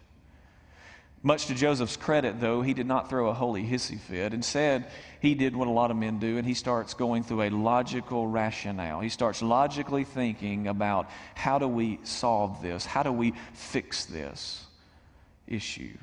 Much 1.21 1.47
to 1.47 1.53
Joseph's 1.53 1.97
credit, 1.97 2.39
though, 2.39 2.61
he 2.61 2.73
did 2.73 2.87
not 2.87 3.09
throw 3.09 3.27
a 3.27 3.33
holy 3.33 3.61
hissy 3.63 3.99
fit. 3.99 4.33
Instead, 4.33 4.85
he 5.19 5.35
did 5.35 5.53
what 5.53 5.67
a 5.67 5.71
lot 5.71 5.91
of 5.91 5.97
men 5.97 6.17
do, 6.17 6.37
and 6.37 6.47
he 6.47 6.53
starts 6.53 6.93
going 6.93 7.23
through 7.23 7.41
a 7.41 7.49
logical 7.49 8.25
rationale. 8.25 9.01
He 9.01 9.09
starts 9.09 9.41
logically 9.41 10.05
thinking 10.05 10.67
about 10.67 11.09
how 11.35 11.59
do 11.59 11.67
we 11.67 11.99
solve 12.03 12.61
this? 12.61 12.85
How 12.85 13.03
do 13.03 13.11
we 13.11 13.33
fix 13.53 14.05
this 14.05 14.65
issue? 15.45 15.97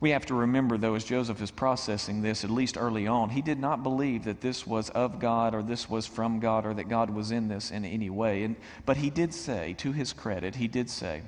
We 0.00 0.10
have 0.10 0.26
to 0.26 0.34
remember, 0.34 0.76
though, 0.76 0.94
as 0.94 1.04
Joseph 1.04 1.40
is 1.40 1.50
processing 1.50 2.22
this, 2.22 2.44
at 2.44 2.50
least 2.50 2.76
early 2.76 3.06
on, 3.06 3.30
he 3.30 3.42
did 3.42 3.58
not 3.58 3.82
believe 3.82 4.24
that 4.24 4.40
this 4.40 4.66
was 4.66 4.90
of 4.90 5.18
God 5.18 5.54
or 5.54 5.62
this 5.62 5.88
was 5.88 6.06
from 6.06 6.40
God 6.40 6.66
or 6.66 6.74
that 6.74 6.88
God 6.88 7.10
was 7.10 7.30
in 7.30 7.48
this 7.48 7.70
in 7.70 7.84
any 7.84 8.10
way. 8.10 8.42
And, 8.42 8.56
but 8.84 8.96
he 8.96 9.10
did 9.10 9.32
say, 9.32 9.74
to 9.78 9.92
his 9.92 10.12
credit, 10.12 10.56
he 10.56 10.68
did 10.68 10.90
say, 10.90 11.22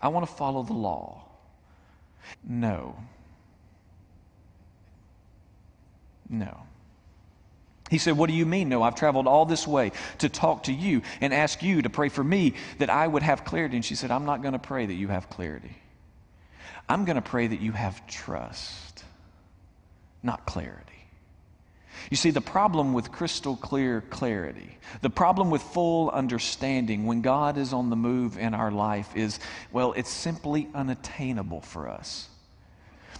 I 0.00 0.08
want 0.08 0.26
to 0.26 0.32
follow 0.32 0.62
the 0.62 0.74
law. 0.74 1.24
No. 2.44 2.96
No. 6.28 6.62
He 7.90 7.98
said, 7.98 8.16
What 8.16 8.28
do 8.28 8.34
you 8.34 8.46
mean? 8.46 8.70
No, 8.70 8.82
I've 8.82 8.94
traveled 8.94 9.26
all 9.26 9.44
this 9.44 9.66
way 9.66 9.92
to 10.18 10.30
talk 10.30 10.64
to 10.64 10.72
you 10.72 11.02
and 11.20 11.34
ask 11.34 11.62
you 11.62 11.82
to 11.82 11.90
pray 11.90 12.08
for 12.08 12.24
me 12.24 12.54
that 12.78 12.88
I 12.88 13.06
would 13.06 13.22
have 13.22 13.44
clarity. 13.44 13.76
And 13.76 13.84
she 13.84 13.94
said, 13.94 14.10
I'm 14.10 14.24
not 14.24 14.40
going 14.40 14.52
to 14.52 14.58
pray 14.58 14.86
that 14.86 14.94
you 14.94 15.08
have 15.08 15.28
clarity. 15.28 15.76
I'm 16.88 17.04
going 17.04 17.16
to 17.16 17.22
pray 17.22 17.46
that 17.46 17.60
you 17.60 17.72
have 17.72 18.06
trust, 18.06 19.04
not 20.22 20.44
clarity. 20.46 20.92
You 22.10 22.16
see, 22.16 22.30
the 22.30 22.40
problem 22.40 22.92
with 22.92 23.12
crystal 23.12 23.56
clear 23.56 24.00
clarity, 24.00 24.76
the 25.00 25.10
problem 25.10 25.50
with 25.50 25.62
full 25.62 26.10
understanding 26.10 27.06
when 27.06 27.22
God 27.22 27.56
is 27.56 27.72
on 27.72 27.90
the 27.90 27.96
move 27.96 28.36
in 28.36 28.54
our 28.54 28.70
life 28.70 29.14
is, 29.14 29.38
well, 29.70 29.92
it's 29.92 30.10
simply 30.10 30.68
unattainable 30.74 31.60
for 31.60 31.88
us. 31.88 32.28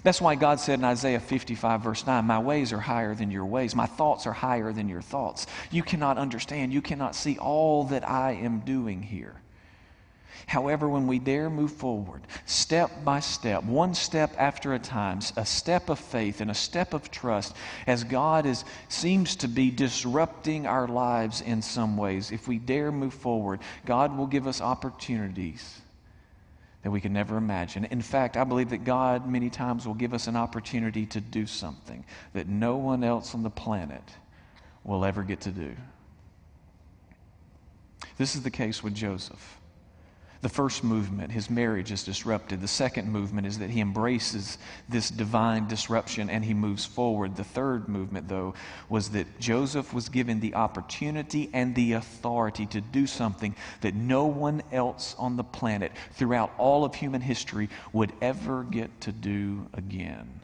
That's 0.02 0.20
why 0.20 0.34
God 0.34 0.58
said 0.58 0.80
in 0.80 0.84
Isaiah 0.84 1.20
55, 1.20 1.82
verse 1.82 2.06
9, 2.06 2.24
My 2.24 2.40
ways 2.40 2.72
are 2.72 2.80
higher 2.80 3.14
than 3.14 3.30
your 3.30 3.46
ways. 3.46 3.76
My 3.76 3.86
thoughts 3.86 4.26
are 4.26 4.32
higher 4.32 4.72
than 4.72 4.88
your 4.88 5.02
thoughts. 5.02 5.46
You 5.70 5.82
cannot 5.84 6.18
understand. 6.18 6.72
You 6.72 6.82
cannot 6.82 7.14
see 7.14 7.38
all 7.38 7.84
that 7.84 8.08
I 8.08 8.32
am 8.32 8.60
doing 8.60 9.02
here. 9.02 9.40
However, 10.46 10.88
when 10.88 11.06
we 11.06 11.18
dare 11.18 11.48
move 11.48 11.72
forward, 11.72 12.22
step 12.46 13.04
by 13.04 13.20
step, 13.20 13.64
one 13.64 13.94
step 13.94 14.34
after 14.38 14.74
a 14.74 14.78
time, 14.78 15.20
a 15.36 15.46
step 15.46 15.88
of 15.88 15.98
faith 15.98 16.40
and 16.40 16.50
a 16.50 16.54
step 16.54 16.94
of 16.94 17.10
trust, 17.10 17.54
as 17.86 18.04
God 18.04 18.46
is, 18.46 18.64
seems 18.88 19.36
to 19.36 19.48
be 19.48 19.70
disrupting 19.70 20.66
our 20.66 20.88
lives 20.88 21.40
in 21.40 21.62
some 21.62 21.96
ways, 21.96 22.30
if 22.30 22.48
we 22.48 22.58
dare 22.58 22.92
move 22.92 23.14
forward, 23.14 23.60
God 23.86 24.16
will 24.16 24.26
give 24.26 24.46
us 24.46 24.60
opportunities 24.60 25.80
that 26.82 26.90
we 26.90 27.00
can 27.00 27.12
never 27.12 27.36
imagine. 27.36 27.84
In 27.86 28.02
fact, 28.02 28.36
I 28.36 28.44
believe 28.44 28.70
that 28.70 28.84
God 28.84 29.28
many 29.28 29.50
times 29.50 29.86
will 29.86 29.94
give 29.94 30.12
us 30.12 30.26
an 30.26 30.36
opportunity 30.36 31.06
to 31.06 31.20
do 31.20 31.46
something 31.46 32.04
that 32.32 32.48
no 32.48 32.76
one 32.76 33.04
else 33.04 33.34
on 33.34 33.42
the 33.42 33.50
planet 33.50 34.02
will 34.84 35.04
ever 35.04 35.22
get 35.22 35.40
to 35.42 35.50
do. 35.50 35.76
This 38.18 38.34
is 38.34 38.42
the 38.42 38.50
case 38.50 38.82
with 38.82 38.94
Joseph. 38.94 39.58
The 40.42 40.48
first 40.48 40.82
movement, 40.82 41.30
his 41.30 41.48
marriage 41.48 41.92
is 41.92 42.02
disrupted. 42.02 42.60
The 42.60 42.66
second 42.66 43.08
movement 43.08 43.46
is 43.46 43.60
that 43.60 43.70
he 43.70 43.80
embraces 43.80 44.58
this 44.88 45.08
divine 45.08 45.68
disruption 45.68 46.28
and 46.28 46.44
he 46.44 46.52
moves 46.52 46.84
forward. 46.84 47.36
The 47.36 47.44
third 47.44 47.88
movement, 47.88 48.26
though, 48.26 48.54
was 48.88 49.10
that 49.10 49.38
Joseph 49.38 49.94
was 49.94 50.08
given 50.08 50.40
the 50.40 50.56
opportunity 50.56 51.48
and 51.52 51.76
the 51.76 51.92
authority 51.92 52.66
to 52.66 52.80
do 52.80 53.06
something 53.06 53.54
that 53.82 53.94
no 53.94 54.26
one 54.26 54.64
else 54.72 55.14
on 55.16 55.36
the 55.36 55.44
planet 55.44 55.92
throughout 56.14 56.52
all 56.58 56.84
of 56.84 56.96
human 56.96 57.20
history 57.20 57.68
would 57.92 58.12
ever 58.20 58.64
get 58.64 59.00
to 59.02 59.12
do 59.12 59.68
again. 59.74 60.40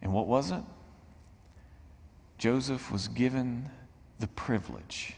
And 0.00 0.14
what 0.14 0.26
was 0.26 0.50
it? 0.50 0.62
Joseph 2.38 2.90
was 2.90 3.08
given 3.08 3.68
the 4.18 4.28
privilege 4.28 5.14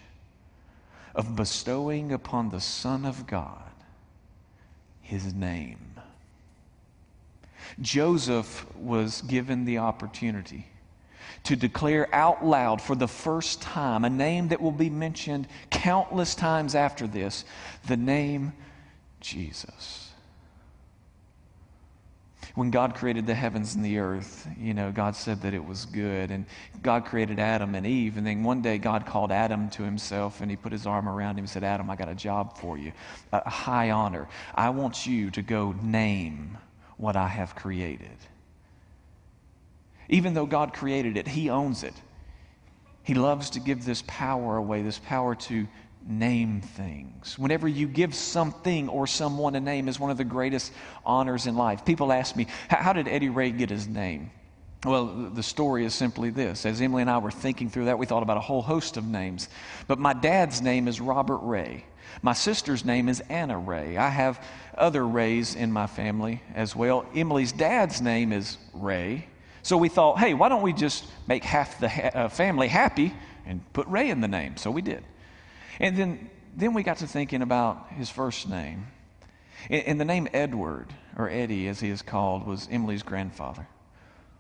of 1.14 1.36
bestowing 1.36 2.12
upon 2.12 2.50
the 2.50 2.60
Son 2.60 3.04
of 3.04 3.26
God 3.26 3.70
his 5.00 5.34
name. 5.34 5.78
Joseph 7.80 8.66
was 8.76 9.22
given 9.22 9.64
the 9.64 9.78
opportunity 9.78 10.66
to 11.44 11.56
declare 11.56 12.12
out 12.14 12.44
loud 12.44 12.80
for 12.80 12.94
the 12.94 13.08
first 13.08 13.60
time 13.60 14.04
a 14.04 14.10
name 14.10 14.48
that 14.48 14.60
will 14.60 14.72
be 14.72 14.90
mentioned 14.90 15.46
countless 15.70 16.34
times 16.34 16.74
after 16.74 17.06
this 17.06 17.44
the 17.86 17.96
name 17.96 18.52
Jesus 19.20 20.13
when 22.54 22.70
God 22.70 22.94
created 22.94 23.26
the 23.26 23.34
heavens 23.34 23.74
and 23.74 23.84
the 23.84 23.98
earth, 23.98 24.48
you 24.58 24.74
know, 24.74 24.92
God 24.92 25.16
said 25.16 25.42
that 25.42 25.54
it 25.54 25.64
was 25.64 25.86
good. 25.86 26.30
And 26.30 26.46
God 26.82 27.04
created 27.04 27.40
Adam 27.40 27.74
and 27.74 27.84
Eve. 27.84 28.16
And 28.16 28.24
then 28.24 28.44
one 28.44 28.62
day 28.62 28.78
God 28.78 29.06
called 29.06 29.32
Adam 29.32 29.68
to 29.70 29.82
himself 29.82 30.40
and 30.40 30.48
he 30.50 30.56
put 30.56 30.70
his 30.70 30.86
arm 30.86 31.08
around 31.08 31.32
him 31.32 31.40
and 31.40 31.50
said, 31.50 31.64
Adam, 31.64 31.90
I 31.90 31.96
got 31.96 32.08
a 32.08 32.14
job 32.14 32.56
for 32.56 32.78
you, 32.78 32.92
a 33.32 33.50
high 33.50 33.90
honor. 33.90 34.28
I 34.54 34.70
want 34.70 35.04
you 35.04 35.30
to 35.32 35.42
go 35.42 35.72
name 35.82 36.56
what 36.96 37.16
I 37.16 37.26
have 37.26 37.56
created. 37.56 38.16
Even 40.08 40.34
though 40.34 40.46
God 40.46 40.72
created 40.72 41.16
it, 41.16 41.26
He 41.26 41.50
owns 41.50 41.82
it. 41.82 41.94
He 43.02 43.14
loves 43.14 43.50
to 43.50 43.60
give 43.60 43.84
this 43.84 44.02
power 44.06 44.56
away, 44.56 44.82
this 44.82 44.98
power 44.98 45.34
to 45.34 45.66
name 46.06 46.60
things. 46.60 47.38
Whenever 47.38 47.66
you 47.66 47.86
give 47.86 48.14
something 48.14 48.88
or 48.88 49.06
someone 49.06 49.54
a 49.54 49.60
name 49.60 49.88
is 49.88 49.98
one 49.98 50.10
of 50.10 50.16
the 50.16 50.24
greatest 50.24 50.72
honors 51.04 51.46
in 51.46 51.56
life. 51.56 51.84
People 51.84 52.12
ask 52.12 52.36
me, 52.36 52.46
how 52.68 52.92
did 52.92 53.08
Eddie 53.08 53.30
Ray 53.30 53.50
get 53.50 53.70
his 53.70 53.88
name? 53.88 54.30
Well, 54.84 55.06
the 55.06 55.42
story 55.42 55.86
is 55.86 55.94
simply 55.94 56.28
this. 56.28 56.66
As 56.66 56.80
Emily 56.80 57.00
and 57.00 57.10
I 57.10 57.18
were 57.18 57.30
thinking 57.30 57.70
through 57.70 57.86
that, 57.86 57.98
we 57.98 58.04
thought 58.04 58.22
about 58.22 58.36
a 58.36 58.40
whole 58.40 58.60
host 58.60 58.98
of 58.98 59.06
names. 59.06 59.48
But 59.86 59.98
my 59.98 60.12
dad's 60.12 60.60
name 60.60 60.88
is 60.88 61.00
Robert 61.00 61.38
Ray. 61.38 61.86
My 62.22 62.34
sister's 62.34 62.84
name 62.84 63.08
is 63.08 63.20
Anna 63.30 63.58
Ray. 63.58 63.96
I 63.96 64.10
have 64.10 64.44
other 64.76 65.06
Rays 65.06 65.54
in 65.54 65.72
my 65.72 65.86
family 65.86 66.42
as 66.54 66.76
well. 66.76 67.06
Emily's 67.14 67.52
dad's 67.52 68.02
name 68.02 68.32
is 68.32 68.58
Ray. 68.74 69.26
So 69.62 69.78
we 69.78 69.88
thought, 69.88 70.18
hey, 70.18 70.34
why 70.34 70.50
don't 70.50 70.62
we 70.62 70.74
just 70.74 71.06
make 71.26 71.44
half 71.44 71.80
the 71.80 71.88
ha- 71.88 72.10
uh, 72.14 72.28
family 72.28 72.68
happy 72.68 73.14
and 73.46 73.62
put 73.72 73.86
Ray 73.86 74.10
in 74.10 74.20
the 74.20 74.28
name? 74.28 74.58
So 74.58 74.70
we 74.70 74.82
did. 74.82 75.02
And 75.80 75.96
then, 75.96 76.30
then 76.56 76.74
we 76.74 76.82
got 76.82 76.98
to 76.98 77.06
thinking 77.06 77.42
about 77.42 77.88
his 77.90 78.10
first 78.10 78.48
name. 78.48 78.86
And 79.70 80.00
the 80.00 80.04
name 80.04 80.28
Edward, 80.32 80.92
or 81.16 81.28
Eddie 81.28 81.68
as 81.68 81.80
he 81.80 81.88
is 81.88 82.02
called, 82.02 82.46
was 82.46 82.68
Emily's 82.70 83.02
grandfather. 83.02 83.66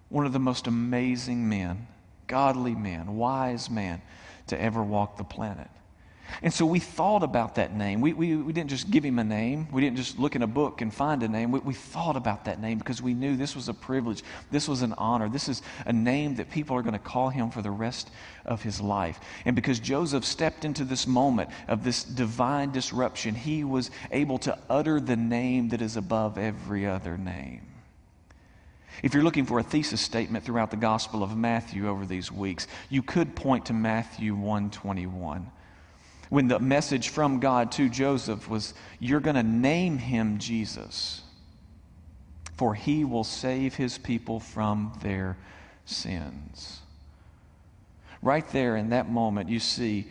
One 0.08 0.26
of 0.26 0.32
the 0.32 0.38
most 0.38 0.66
amazing 0.66 1.48
men, 1.48 1.86
godly 2.26 2.74
men, 2.74 3.16
wise 3.16 3.70
man 3.70 4.02
to 4.48 4.60
ever 4.60 4.82
walk 4.82 5.16
the 5.16 5.24
planet. 5.24 5.70
And 6.42 6.52
so 6.52 6.66
we 6.66 6.78
thought 6.78 7.22
about 7.22 7.54
that 7.56 7.74
name. 7.74 8.00
We, 8.00 8.12
we, 8.12 8.36
we 8.36 8.52
didn't 8.52 8.70
just 8.70 8.90
give 8.90 9.04
him 9.04 9.18
a 9.18 9.24
name. 9.24 9.68
We 9.70 9.80
didn't 9.80 9.96
just 9.96 10.18
look 10.18 10.34
in 10.34 10.42
a 10.42 10.46
book 10.46 10.80
and 10.80 10.92
find 10.92 11.22
a 11.22 11.28
name. 11.28 11.50
We, 11.50 11.60
we 11.60 11.74
thought 11.74 12.16
about 12.16 12.44
that 12.46 12.60
name 12.60 12.78
because 12.78 13.00
we 13.00 13.14
knew 13.14 13.36
this 13.36 13.54
was 13.54 13.68
a 13.68 13.74
privilege. 13.74 14.22
This 14.50 14.68
was 14.68 14.82
an 14.82 14.94
honor. 14.98 15.28
This 15.28 15.48
is 15.48 15.62
a 15.86 15.92
name 15.92 16.36
that 16.36 16.50
people 16.50 16.76
are 16.76 16.82
going 16.82 16.94
to 16.94 16.98
call 16.98 17.28
him 17.28 17.50
for 17.50 17.62
the 17.62 17.70
rest 17.70 18.10
of 18.44 18.62
his 18.62 18.80
life. 18.80 19.20
And 19.44 19.54
because 19.54 19.80
Joseph 19.80 20.24
stepped 20.24 20.64
into 20.64 20.84
this 20.84 21.06
moment 21.06 21.50
of 21.68 21.84
this 21.84 22.04
divine 22.04 22.72
disruption, 22.72 23.34
he 23.34 23.64
was 23.64 23.90
able 24.10 24.38
to 24.38 24.58
utter 24.68 25.00
the 25.00 25.16
name 25.16 25.68
that 25.70 25.82
is 25.82 25.96
above 25.96 26.38
every 26.38 26.86
other 26.86 27.16
name. 27.16 27.62
If 29.02 29.12
you're 29.12 29.24
looking 29.24 29.44
for 29.44 29.58
a 29.58 29.62
thesis 29.62 30.00
statement 30.00 30.44
throughout 30.44 30.70
the 30.70 30.76
Gospel 30.76 31.22
of 31.22 31.36
Matthew 31.36 31.88
over 31.88 32.06
these 32.06 32.30
weeks, 32.30 32.66
you 32.88 33.02
could 33.02 33.34
point 33.34 33.66
to 33.66 33.72
Matthew 33.72 34.34
121 34.34 35.50
when 36.30 36.48
the 36.48 36.58
message 36.58 37.08
from 37.08 37.40
God 37.40 37.72
to 37.72 37.88
Joseph 37.88 38.48
was, 38.48 38.74
You're 38.98 39.20
going 39.20 39.36
to 39.36 39.42
name 39.42 39.98
him 39.98 40.38
Jesus, 40.38 41.22
for 42.56 42.74
he 42.74 43.04
will 43.04 43.24
save 43.24 43.74
his 43.74 43.98
people 43.98 44.40
from 44.40 44.92
their 45.02 45.36
sins. 45.84 46.80
Right 48.22 48.48
there 48.52 48.76
in 48.76 48.90
that 48.90 49.10
moment, 49.10 49.50
you 49.50 49.60
see 49.60 50.06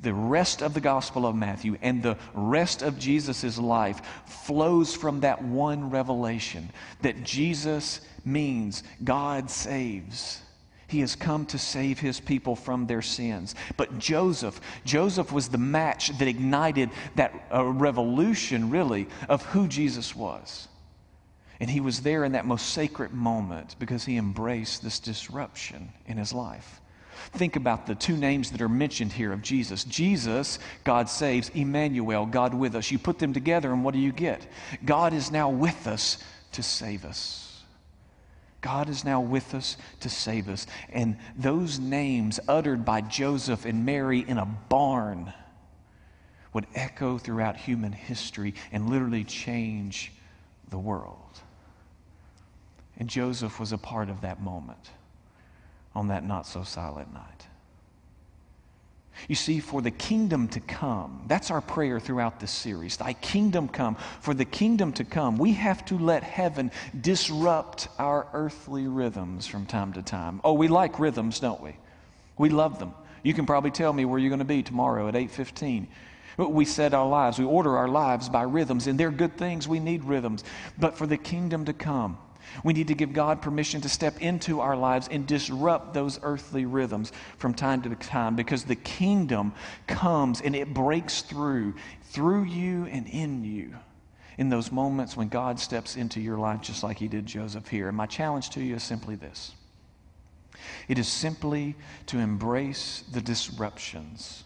the 0.00 0.14
rest 0.14 0.62
of 0.62 0.74
the 0.74 0.80
Gospel 0.80 1.26
of 1.26 1.34
Matthew 1.34 1.78
and 1.82 2.02
the 2.02 2.16
rest 2.34 2.82
of 2.82 2.98
Jesus' 2.98 3.58
life 3.58 4.00
flows 4.26 4.94
from 4.94 5.20
that 5.20 5.42
one 5.42 5.90
revelation 5.90 6.70
that 7.02 7.24
Jesus 7.24 8.00
means 8.24 8.82
God 9.02 9.50
saves. 9.50 10.42
He 10.88 11.00
has 11.00 11.16
come 11.16 11.46
to 11.46 11.58
save 11.58 11.98
his 11.98 12.20
people 12.20 12.54
from 12.54 12.86
their 12.86 13.02
sins. 13.02 13.54
But 13.76 13.98
Joseph, 13.98 14.60
Joseph 14.84 15.32
was 15.32 15.48
the 15.48 15.58
match 15.58 16.16
that 16.18 16.28
ignited 16.28 16.90
that 17.16 17.34
uh, 17.52 17.64
revolution, 17.64 18.70
really, 18.70 19.08
of 19.28 19.44
who 19.46 19.66
Jesus 19.66 20.14
was. 20.14 20.68
And 21.58 21.70
he 21.70 21.80
was 21.80 22.00
there 22.00 22.24
in 22.24 22.32
that 22.32 22.44
most 22.44 22.70
sacred 22.70 23.12
moment 23.12 23.76
because 23.78 24.04
he 24.04 24.16
embraced 24.16 24.82
this 24.82 25.00
disruption 25.00 25.90
in 26.06 26.18
his 26.18 26.32
life. 26.32 26.80
Think 27.32 27.56
about 27.56 27.86
the 27.86 27.94
two 27.94 28.16
names 28.16 28.50
that 28.52 28.62
are 28.62 28.68
mentioned 28.68 29.12
here 29.12 29.32
of 29.32 29.42
Jesus. 29.42 29.84
Jesus, 29.84 30.58
God 30.84 31.08
saves, 31.08 31.48
Emmanuel, 31.54 32.26
God 32.26 32.54
with 32.54 32.76
us. 32.76 32.90
You 32.90 32.98
put 32.98 33.18
them 33.18 33.32
together, 33.32 33.72
and 33.72 33.82
what 33.82 33.94
do 33.94 34.00
you 34.00 34.12
get? 34.12 34.46
God 34.84 35.12
is 35.12 35.32
now 35.32 35.50
with 35.50 35.86
us 35.86 36.18
to 36.52 36.62
save 36.62 37.04
us. 37.04 37.45
God 38.66 38.88
is 38.88 39.04
now 39.04 39.20
with 39.20 39.54
us 39.54 39.76
to 40.00 40.10
save 40.10 40.48
us. 40.48 40.66
And 40.88 41.18
those 41.36 41.78
names 41.78 42.40
uttered 42.48 42.84
by 42.84 43.00
Joseph 43.00 43.64
and 43.64 43.86
Mary 43.86 44.24
in 44.26 44.38
a 44.38 44.44
barn 44.44 45.32
would 46.52 46.66
echo 46.74 47.16
throughout 47.16 47.56
human 47.56 47.92
history 47.92 48.54
and 48.72 48.90
literally 48.90 49.22
change 49.22 50.10
the 50.68 50.78
world. 50.78 51.38
And 52.96 53.08
Joseph 53.08 53.60
was 53.60 53.70
a 53.70 53.78
part 53.78 54.10
of 54.10 54.22
that 54.22 54.42
moment 54.42 54.90
on 55.94 56.08
that 56.08 56.24
not 56.24 56.44
so 56.44 56.64
silent 56.64 57.14
night. 57.14 57.46
You 59.28 59.34
see, 59.34 59.60
for 59.60 59.82
the 59.82 59.90
kingdom 59.90 60.48
to 60.48 60.60
come, 60.60 61.22
that's 61.26 61.50
our 61.50 61.60
prayer 61.60 61.98
throughout 61.98 62.38
this 62.38 62.50
series. 62.50 62.96
Thy 62.96 63.14
kingdom 63.14 63.68
come. 63.68 63.96
For 64.20 64.34
the 64.34 64.44
kingdom 64.44 64.92
to 64.94 65.04
come, 65.04 65.36
we 65.38 65.52
have 65.54 65.84
to 65.86 65.98
let 65.98 66.22
heaven 66.22 66.70
disrupt 66.98 67.88
our 67.98 68.26
earthly 68.32 68.86
rhythms 68.86 69.46
from 69.46 69.66
time 69.66 69.92
to 69.94 70.02
time. 70.02 70.40
Oh, 70.44 70.52
we 70.52 70.68
like 70.68 70.98
rhythms, 70.98 71.40
don't 71.40 71.60
we? 71.60 71.76
We 72.38 72.50
love 72.50 72.78
them. 72.78 72.94
You 73.22 73.34
can 73.34 73.46
probably 73.46 73.70
tell 73.70 73.92
me 73.92 74.04
where 74.04 74.18
you're 74.18 74.30
going 74.30 74.38
to 74.38 74.44
be 74.44 74.62
tomorrow 74.62 75.08
at 75.08 75.14
8:15. 75.14 75.86
We 76.38 76.66
set 76.66 76.92
our 76.92 77.08
lives, 77.08 77.38
we 77.38 77.46
order 77.46 77.78
our 77.78 77.88
lives 77.88 78.28
by 78.28 78.42
rhythms, 78.42 78.86
and 78.86 79.00
they're 79.00 79.10
good 79.10 79.38
things. 79.38 79.66
We 79.66 79.80
need 79.80 80.04
rhythms. 80.04 80.44
But 80.78 80.98
for 80.98 81.06
the 81.06 81.16
kingdom 81.16 81.64
to 81.64 81.72
come, 81.72 82.18
we 82.64 82.72
need 82.72 82.88
to 82.88 82.94
give 82.94 83.12
God 83.12 83.42
permission 83.42 83.80
to 83.82 83.88
step 83.88 84.20
into 84.20 84.60
our 84.60 84.76
lives 84.76 85.08
and 85.10 85.26
disrupt 85.26 85.94
those 85.94 86.18
earthly 86.22 86.64
rhythms 86.64 87.12
from 87.38 87.54
time 87.54 87.82
to 87.82 87.94
time 87.96 88.36
because 88.36 88.64
the 88.64 88.76
kingdom 88.76 89.52
comes 89.86 90.40
and 90.40 90.54
it 90.54 90.72
breaks 90.72 91.22
through, 91.22 91.74
through 92.02 92.44
you 92.44 92.86
and 92.86 93.06
in 93.08 93.44
you 93.44 93.74
in 94.38 94.48
those 94.50 94.70
moments 94.70 95.16
when 95.16 95.28
God 95.28 95.58
steps 95.58 95.96
into 95.96 96.20
your 96.20 96.38
life, 96.38 96.60
just 96.60 96.82
like 96.82 96.98
He 96.98 97.08
did 97.08 97.26
Joseph 97.26 97.68
here. 97.68 97.88
And 97.88 97.96
my 97.96 98.06
challenge 98.06 98.50
to 98.50 98.62
you 98.62 98.76
is 98.76 98.82
simply 98.82 99.14
this 99.14 99.54
it 100.88 100.98
is 100.98 101.08
simply 101.08 101.74
to 102.06 102.18
embrace 102.18 103.04
the 103.10 103.20
disruptions 103.20 104.44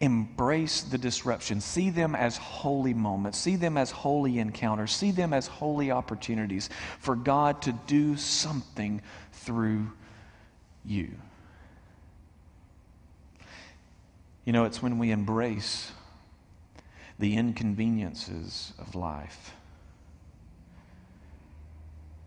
Embrace 0.00 0.82
the 0.82 0.98
disruption. 0.98 1.60
See 1.60 1.90
them 1.90 2.14
as 2.14 2.36
holy 2.36 2.94
moments. 2.94 3.38
See 3.38 3.56
them 3.56 3.76
as 3.76 3.90
holy 3.90 4.38
encounters. 4.38 4.92
See 4.92 5.10
them 5.10 5.32
as 5.32 5.48
holy 5.48 5.90
opportunities 5.90 6.70
for 7.00 7.16
God 7.16 7.62
to 7.62 7.72
do 7.72 8.16
something 8.16 9.02
through 9.32 9.90
you. 10.84 11.10
You 14.44 14.52
know, 14.52 14.64
it's 14.64 14.80
when 14.80 14.98
we 14.98 15.10
embrace 15.10 15.90
the 17.18 17.36
inconveniences 17.36 18.72
of 18.78 18.94
life 18.94 19.52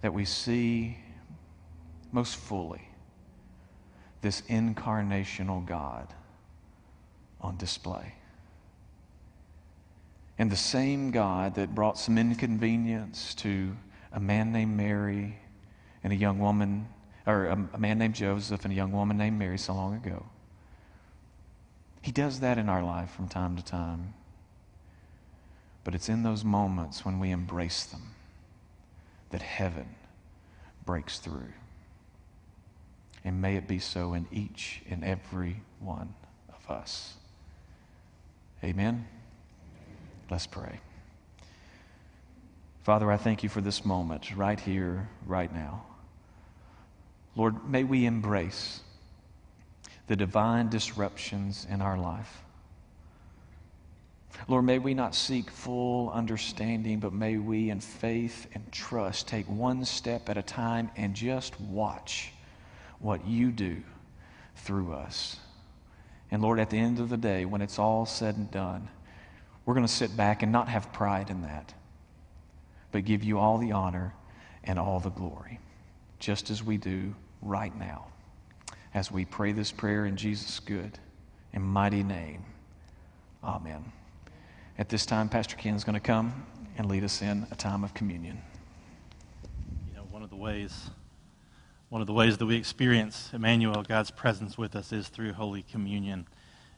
that 0.02 0.14
we 0.14 0.26
see 0.26 0.98
most 2.12 2.36
fully 2.36 2.82
this 4.22 4.42
incarnational 4.42 5.66
God 5.66 6.08
on 7.42 7.58
display. 7.58 8.14
And 10.38 10.52
the 10.52 10.56
same 10.56 11.12
God 11.12 11.56
that 11.56 11.76
brought 11.76 11.98
some 11.98 12.18
inconvenience 12.18 13.36
to 13.36 13.76
a 14.12 14.20
man 14.20 14.52
named 14.52 14.76
Mary 14.76 15.38
and 16.04 16.12
a 16.12 16.16
young 16.16 16.40
woman, 16.40 16.88
or 17.28 17.46
a, 17.46 17.78
man 17.78 18.00
named 18.00 18.16
Joseph 18.16 18.64
and 18.64 18.74
a 18.74 18.76
young 18.76 18.92
woman 18.92 19.18
named 19.18 19.38
Mary 19.38 19.58
so 19.58 19.74
long 19.74 19.96
ago, 19.96 20.26
He 22.02 22.12
does 22.12 22.40
that 22.40 22.58
in 22.58 22.70
our 22.70 22.84
life 22.84 23.12
from 23.12 23.28
time 23.28 23.56
to 23.56 23.64
time. 23.64 24.14
But 25.84 25.96
it's 25.96 26.10
in 26.10 26.24
those 26.24 26.44
moments 26.44 27.06
when 27.06 27.20
we 27.20 27.32
embrace 27.32 27.84
them 27.86 28.16
that 29.30 29.42
heaven 29.42 29.96
breaks 30.86 31.20
through. 31.20 31.54
And 33.24 33.42
may 33.42 33.56
it 33.56 33.68
be 33.68 33.80
so 33.80 34.14
in 34.14 34.28
each 34.32 34.82
and 34.90 35.04
every 35.04 35.62
one 35.80 36.16
of 36.50 36.70
us. 36.70 37.14
Amen. 38.64 39.08
Let's 40.30 40.48
pray. 40.48 40.80
Father, 42.84 43.12
I 43.12 43.18
thank 43.18 43.44
you 43.44 43.50
for 43.50 43.62
this 43.62 43.86
moment 43.86 44.36
right 44.36 44.60
here, 44.60 45.10
right 45.26 45.54
now. 45.54 45.84
Lord, 47.36 47.70
may 47.70 47.84
we 47.84 48.06
embrace 48.06 48.82
the 50.08 50.16
divine 50.16 50.70
disruptions 50.70 51.66
in 51.70 51.82
our 51.82 51.98
life. 51.98 52.44
Lord, 54.48 54.66
may 54.66 54.80
we 54.80 54.94
not 54.94 55.16
seek 55.16 55.50
full 55.50 56.10
understanding, 56.12 57.00
but 57.00 57.14
may 57.14 57.38
we, 57.38 57.70
in 57.70 57.80
faith 57.80 58.48
and 58.54 58.72
trust, 58.72 59.28
take 59.28 59.46
one 59.48 59.86
step 59.86 60.30
at 60.30 60.38
a 60.38 60.42
time 60.42 60.90
and 60.98 61.14
just 61.14 61.60
watch 61.62 62.32
what 63.00 63.26
you 63.28 63.52
do 63.52 63.82
through 64.56 64.94
us. 64.94 65.38
And 66.32 66.42
Lord, 66.42 66.60
at 66.60 66.70
the 66.70 66.78
end 66.78 67.00
of 67.00 67.10
the 67.10 67.18
day, 67.18 67.44
when 67.46 67.62
it's 67.62 67.78
all 67.78 68.06
said 68.06 68.38
and 68.38 68.50
done, 68.50 68.88
we're 69.66 69.74
going 69.74 69.86
to 69.86 69.92
sit 69.92 70.16
back 70.16 70.42
and 70.42 70.52
not 70.52 70.70
have 70.70 70.92
pride 70.94 71.30
in 71.30 71.42
that, 71.42 71.74
but 72.92 73.06
give 73.06 73.24
you 73.24 73.38
all 73.38 73.58
the 73.58 73.74
honor 73.74 74.14
and 74.64 74.80
all 74.80 75.00
the 75.00 75.10
glory, 75.10 75.60
just 76.20 76.50
as 76.50 76.64
we 76.64 76.78
do 76.78 77.14
right 77.42 77.78
now, 77.78 78.06
as 78.94 79.12
we 79.12 79.26
pray 79.26 79.52
this 79.52 79.72
prayer 79.72 80.06
in 80.06 80.16
Jesus' 80.16 80.60
good 80.60 80.98
and 81.54 81.64
mighty 81.64 82.04
name. 82.04 82.46
Amen. 83.44 83.92
At 84.78 84.90
this 84.90 85.06
time, 85.06 85.30
Pastor 85.30 85.58
Ken 85.58 85.76
is 85.76 85.84
going 85.84 85.96
to 85.96 86.00
come 86.00 86.46
and 86.78 86.88
lead 86.88 87.04
us 87.04 87.22
in 87.22 87.46
a 87.52 87.56
time 87.56 87.84
of 87.84 87.94
communion. 87.94 88.42
You 89.90 89.96
know, 89.96 90.04
one 90.10 90.24
of 90.24 90.30
the 90.30 90.36
ways, 90.38 90.90
one 91.92 92.00
of 92.00 92.08
the 92.08 92.14
ways 92.14 92.38
that 92.38 92.46
we 92.46 92.56
experience 92.56 93.30
Emmanuel, 93.34 93.84
God's 93.84 94.12
presence 94.12 94.58
with 94.58 94.78
us, 94.78 94.94
is 94.94 95.10
through 95.10 95.34
Holy 95.34 95.62
Communion. 95.62 96.26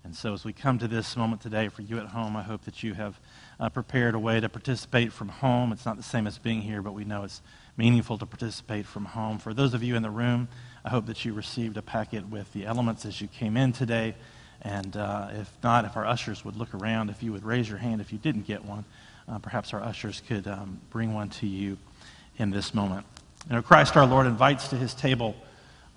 And 0.04 0.16
so, 0.16 0.34
as 0.34 0.44
we 0.44 0.54
come 0.54 0.80
to 0.80 0.88
this 0.88 1.16
moment 1.16 1.40
today 1.40 1.68
for 1.68 1.84
you 1.84 2.00
at 2.00 2.08
home, 2.08 2.36
I 2.36 2.42
hope 2.42 2.64
that 2.64 2.82
you 2.82 2.96
have 2.96 3.20
uh, 3.60 3.70
prepared 3.70 4.16
a 4.16 4.20
way 4.20 4.40
to 4.40 4.50
participate 4.50 5.14
from 5.14 5.30
home. 5.30 5.72
It's 5.72 5.86
not 5.86 5.98
the 5.98 6.04
same 6.04 6.26
as 6.26 6.40
being 6.40 6.64
here, 6.64 6.82
but 6.82 6.96
we 6.96 7.06
know 7.06 7.24
it's 7.24 7.44
meaningful 7.78 8.18
to 8.18 8.26
participate 8.26 8.88
from 8.88 9.06
home. 9.06 9.38
For 9.38 9.54
those 9.54 9.76
of 9.76 9.84
you 9.84 9.96
in 9.96 10.02
the 10.02 10.10
room, 10.10 10.48
I 10.84 10.90
hope 10.90 11.06
that 11.06 11.24
you 11.24 11.34
received 11.34 11.78
a 11.78 11.84
packet 11.84 12.28
with 12.30 12.52
the 12.52 12.66
elements 12.66 13.06
as 13.06 13.22
you 13.22 13.28
came 13.28 13.56
in 13.56 13.72
today. 13.72 14.16
And 14.64 14.98
uh, 14.98 15.28
if 15.34 15.52
not, 15.62 15.86
if 15.86 15.96
our 15.96 16.08
ushers 16.08 16.44
would 16.44 16.56
look 16.56 16.74
around, 16.74 17.12
if 17.12 17.22
you 17.22 17.32
would 17.34 17.44
raise 17.44 17.70
your 17.70 17.78
hand 17.78 18.02
if 18.02 18.12
you 18.12 18.18
didn't 18.18 18.48
get 18.48 18.66
one, 18.66 18.84
uh, 19.30 19.38
perhaps 19.38 19.76
our 19.76 19.84
ushers 19.84 20.24
could 20.28 20.48
um, 20.48 20.82
bring 20.90 21.14
one 21.14 21.30
to 21.30 21.46
you 21.46 21.78
in 22.40 22.50
this 22.50 22.74
moment. 22.74 23.06
You 23.50 23.58
know, 23.58 23.62
Christ 23.62 23.98
our 23.98 24.06
Lord 24.06 24.26
invites 24.26 24.70
to 24.70 24.78
his 24.78 24.94
table 24.94 25.36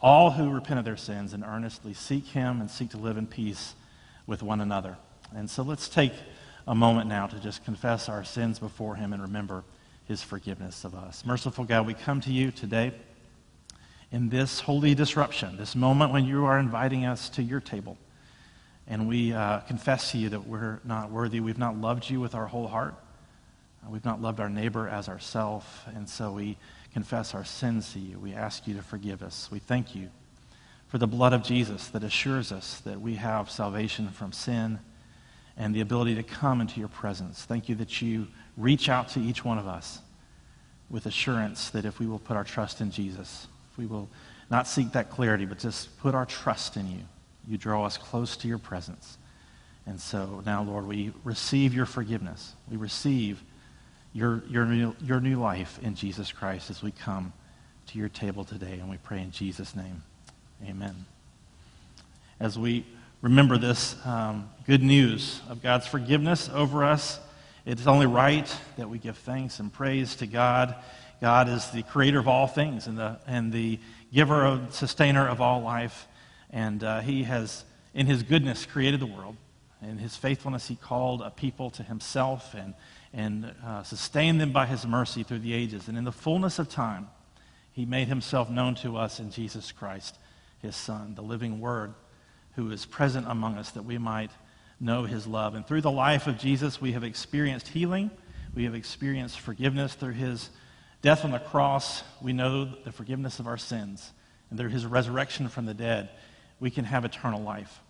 all 0.01 0.33
who 0.33 0.51
repent 0.51 0.81
of 0.81 0.85
their 0.85 0.97
sins 0.97 1.33
and 1.33 1.45
earnestly 1.45 1.95
seek 1.95 2.27
him 2.27 2.61
and 2.61 2.69
seek 2.69 2.91
to 2.91 2.97
live 2.97 3.17
in 3.17 3.29
peace 3.29 3.75
with 4.27 4.43
one 4.43 4.61
another. 4.61 4.97
And 5.35 5.49
so 5.49 5.63
let's 5.63 5.89
take 5.89 6.13
a 6.67 6.75
moment 6.75 7.09
now 7.09 7.29
to 7.29 7.39
just 7.39 7.65
confess 7.65 8.09
our 8.09 8.25
sins 8.25 8.59
before 8.59 8.97
him 8.97 9.13
and 9.13 9.23
remember 9.23 9.63
his 10.09 10.23
forgiveness 10.23 10.85
of 10.85 10.97
us. 10.97 11.25
Merciful 11.25 11.65
God, 11.65 11.87
we 11.87 11.95
come 11.95 12.21
to 12.23 12.33
you 12.33 12.51
today 12.51 12.93
in 14.11 14.29
this 14.29 14.59
holy 14.59 14.97
disruption, 14.97 15.57
this 15.57 15.77
moment 15.77 16.13
when 16.13 16.25
you 16.25 16.47
are 16.47 16.59
inviting 16.59 17.07
us 17.07 17.29
to 17.31 17.45
your 17.45 17.61
table. 17.61 17.97
And 18.89 19.07
we 19.09 19.33
uh, 19.33 19.61
confess 19.61 20.11
to 20.13 20.19
you 20.19 20.31
that 20.31 20.49
we're 20.49 20.81
not 20.85 21.13
worthy. 21.13 21.39
We've 21.39 21.59
not 21.59 21.77
loved 21.77 22.11
you 22.11 22.19
with 22.19 22.35
our 22.35 22.47
whole 22.47 22.67
heart. 22.67 22.95
Uh, 23.85 23.91
we've 23.91 24.05
not 24.05 24.21
loved 24.21 24.41
our 24.41 24.49
neighbor 24.49 24.89
as 24.89 25.09
ourselves. 25.09 25.67
And 25.95 26.09
so 26.09 26.33
we 26.33 26.57
confess 26.97 27.35
our 27.35 27.45
sins 27.45 27.93
to 27.93 27.99
you. 27.99 28.19
We 28.19 28.33
ask 28.33 28.67
you 28.67 28.73
to 28.73 28.81
forgive 28.81 29.23
us. 29.23 29.51
We 29.53 29.59
thank 29.59 29.95
you 29.95 30.09
for 30.89 30.97
the 30.97 31.07
blood 31.07 31.35
of 31.35 31.43
Jesus 31.43 31.89
that 31.89 32.03
assures 32.03 32.51
us 32.51 32.81
that 32.87 32.99
we 32.99 33.17
have 33.17 33.51
salvation 33.51 34.09
from 34.09 34.33
sin 34.33 34.79
and 35.59 35.75
the 35.75 35.83
ability 35.83 36.15
to 36.15 36.23
come 36.23 36.59
into 36.59 36.81
your 36.81 36.89
presence. 36.89 37.45
Thank 37.45 37.69
you 37.69 37.75
that 37.75 38.01
you 38.01 38.29
reach 38.57 38.89
out 38.89 39.11
to 39.11 39.21
each 39.21 39.45
one 39.45 39.59
of 39.59 39.67
us 39.69 39.99
with 40.89 41.05
assurance 41.05 41.69
that 41.69 41.85
if 41.85 42.01
we 42.01 42.07
will 42.07 42.19
put 42.19 42.35
our 42.35 42.45
trust 42.45 42.81
in 42.81 42.91
Jesus, 42.91 43.47
if 43.71 43.77
we 43.77 43.85
will 43.85 44.09
not 44.49 44.67
seek 44.67 44.93
that 44.93 45.11
clarity, 45.11 45.45
but 45.45 45.59
just 45.59 45.95
put 45.99 46.15
our 46.15 46.25
trust 46.25 46.79
in 46.79 46.91
you, 46.91 47.03
you 47.47 47.59
draw 47.59 47.85
us 47.85 47.99
close 47.99 48.39
to 48.39 48.49
your 48.49 48.57
presence. 48.57 49.19
And 49.85 50.01
so 50.01 50.43
now, 50.47 50.63
Lord, 50.63 50.87
we 50.87 51.13
receive 51.25 51.75
your 51.75 51.85
forgiveness. 51.85 52.55
We 52.71 52.79
receive 52.79 53.43
your, 54.17 54.43
your, 54.49 54.65
new, 54.65 54.97
your 55.05 55.21
new 55.21 55.39
life 55.39 55.79
in 55.83 55.95
Jesus 55.95 56.33
Christ 56.33 56.71
as 56.71 56.83
we 56.83 56.91
come 56.91 57.35
to 57.89 57.99
your 57.99 58.09
table 58.09 58.45
today. 58.45 58.79
And 58.81 58.89
we 58.89 58.97
pray 58.97 59.21
in 59.21 59.31
Jesus' 59.31 59.77
name. 59.77 60.03
Amen. 60.67 61.05
As 62.41 62.59
we 62.59 62.87
remember 63.21 63.59
this 63.59 63.95
um, 64.07 64.49
good 64.67 64.83
news 64.83 65.43
of 65.51 65.63
God's 65.63 65.87
forgiveness 65.87 66.49
over 66.49 66.83
us, 66.83 67.21
it's 67.67 67.87
only 67.87 68.07
right 68.07 68.51
that 68.79 68.89
we 68.89 68.97
give 68.97 69.19
thanks 69.19 69.61
and 69.61 69.71
praise 69.71 70.17
to 70.17 70.27
God. 70.27 70.75
God 71.21 71.51
is 71.51 71.71
the 71.71 71.83
creator 71.83 72.19
of 72.19 72.27
all 72.27 72.47
things 72.47 72.87
and 72.87 72.97
the, 72.97 73.19
and 73.27 73.53
the 73.53 73.79
giver 74.15 74.47
and 74.47 74.73
sustainer 74.73 75.29
of 75.29 75.43
all 75.43 75.61
life. 75.61 76.09
And 76.49 76.83
uh, 76.83 77.01
He 77.01 77.25
has, 77.25 77.65
in 77.93 78.07
His 78.07 78.23
goodness, 78.23 78.65
created 78.65 79.01
the 79.01 79.07
world. 79.07 79.37
In 79.83 79.99
His 79.99 80.17
faithfulness, 80.17 80.69
He 80.69 80.77
called 80.77 81.21
a 81.21 81.29
people 81.29 81.69
to 81.73 81.83
Himself 81.83 82.55
and, 82.55 82.73
and 83.17 83.53
uh, 83.65 83.83
sustained 83.83 84.41
them 84.41 84.53
by 84.53 84.67
His 84.67 84.87
mercy 84.87 85.25
through 85.25 85.41
the 85.41 85.55
ages. 85.55 85.89
And 85.89 85.99
in 85.99 86.05
the 86.05 86.13
fullness 86.13 86.61
of 86.61 86.69
time, 86.69 87.09
He 87.73 87.85
made 87.85 88.07
Himself 88.07 88.49
known 88.49 88.77
to 88.77 88.97
us 88.97 89.19
in 89.19 89.33
Jesus 89.33 89.73
Christ 89.73 90.17
his 90.67 90.77
Son, 90.77 91.15
the 91.15 91.23
living 91.23 91.61
Word, 91.61 91.95
who 92.57 92.71
is 92.71 92.85
present 92.85 93.27
among 93.29 93.57
us 93.57 93.71
that 93.71 93.85
we 93.85 93.99
might 93.99 94.31
know 94.81 95.05
his 95.05 95.27
love. 95.27 95.55
And 95.55 95.67
through 95.67 95.81
the 95.81 95.91
life 95.91 96.27
of 96.27 96.39
Jesus, 96.39 96.81
we 96.81 96.93
have 96.93 97.05
experienced 97.05 97.69
healing. 97.69 98.11
We 98.55 98.65
have 98.65 98.75
experienced 98.75 99.41
forgiveness 99.41 99.95
through 99.95 100.13
his 100.13 100.51
death 101.03 101.25
on 101.25 101.31
the 101.31 101.39
cross. 101.39 102.03
We 102.21 102.33
know 102.33 102.65
the 102.65 102.93
forgiveness 102.93 103.39
of 103.39 103.47
our 103.47 103.57
sins. 103.57 104.13
And 104.51 104.59
through 104.59 104.71
his 104.71 104.87
resurrection 104.87 105.49
from 105.49 105.67
the 105.67 105.75
dead, 105.75 106.11
we 106.61 106.71
can 106.71 106.85
have 106.85 107.05
eternal 107.05 107.43
life. 107.43 107.81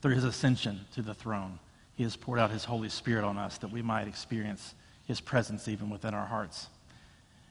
Through 0.00 0.14
his 0.14 0.24
ascension 0.24 0.80
to 0.94 1.02
the 1.02 1.14
throne, 1.14 1.58
he 2.00 2.04
has 2.04 2.16
poured 2.16 2.40
out 2.40 2.50
his 2.50 2.64
Holy 2.64 2.88
Spirit 2.88 3.24
on 3.24 3.36
us 3.36 3.58
that 3.58 3.70
we 3.70 3.82
might 3.82 4.08
experience 4.08 4.74
his 5.04 5.20
presence 5.20 5.68
even 5.68 5.90
within 5.90 6.14
our 6.14 6.24
hearts. 6.24 6.66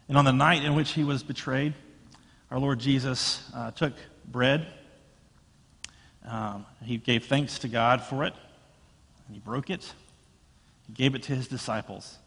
And 0.08 0.18
on 0.18 0.26
the 0.26 0.34
night 0.34 0.66
in 0.66 0.74
which 0.74 0.94
he 0.94 1.04
was 1.04 1.22
betrayed, 1.22 1.76
our 2.50 2.58
Lord 2.58 2.80
Jesus 2.80 3.44
uh, 3.54 3.70
took 3.70 3.94
bread. 4.26 4.66
Um, 6.28 6.66
he 6.84 6.98
gave 6.98 7.26
thanks 7.26 7.60
to 7.60 7.68
God 7.68 8.02
for 8.02 8.24
it, 8.24 8.34
and 9.28 9.36
he 9.36 9.40
broke 9.40 9.70
it. 9.70 9.94
He 10.88 10.94
gave 10.94 11.14
it 11.14 11.22
to 11.22 11.36
his 11.36 11.48
disciples. 11.48 12.18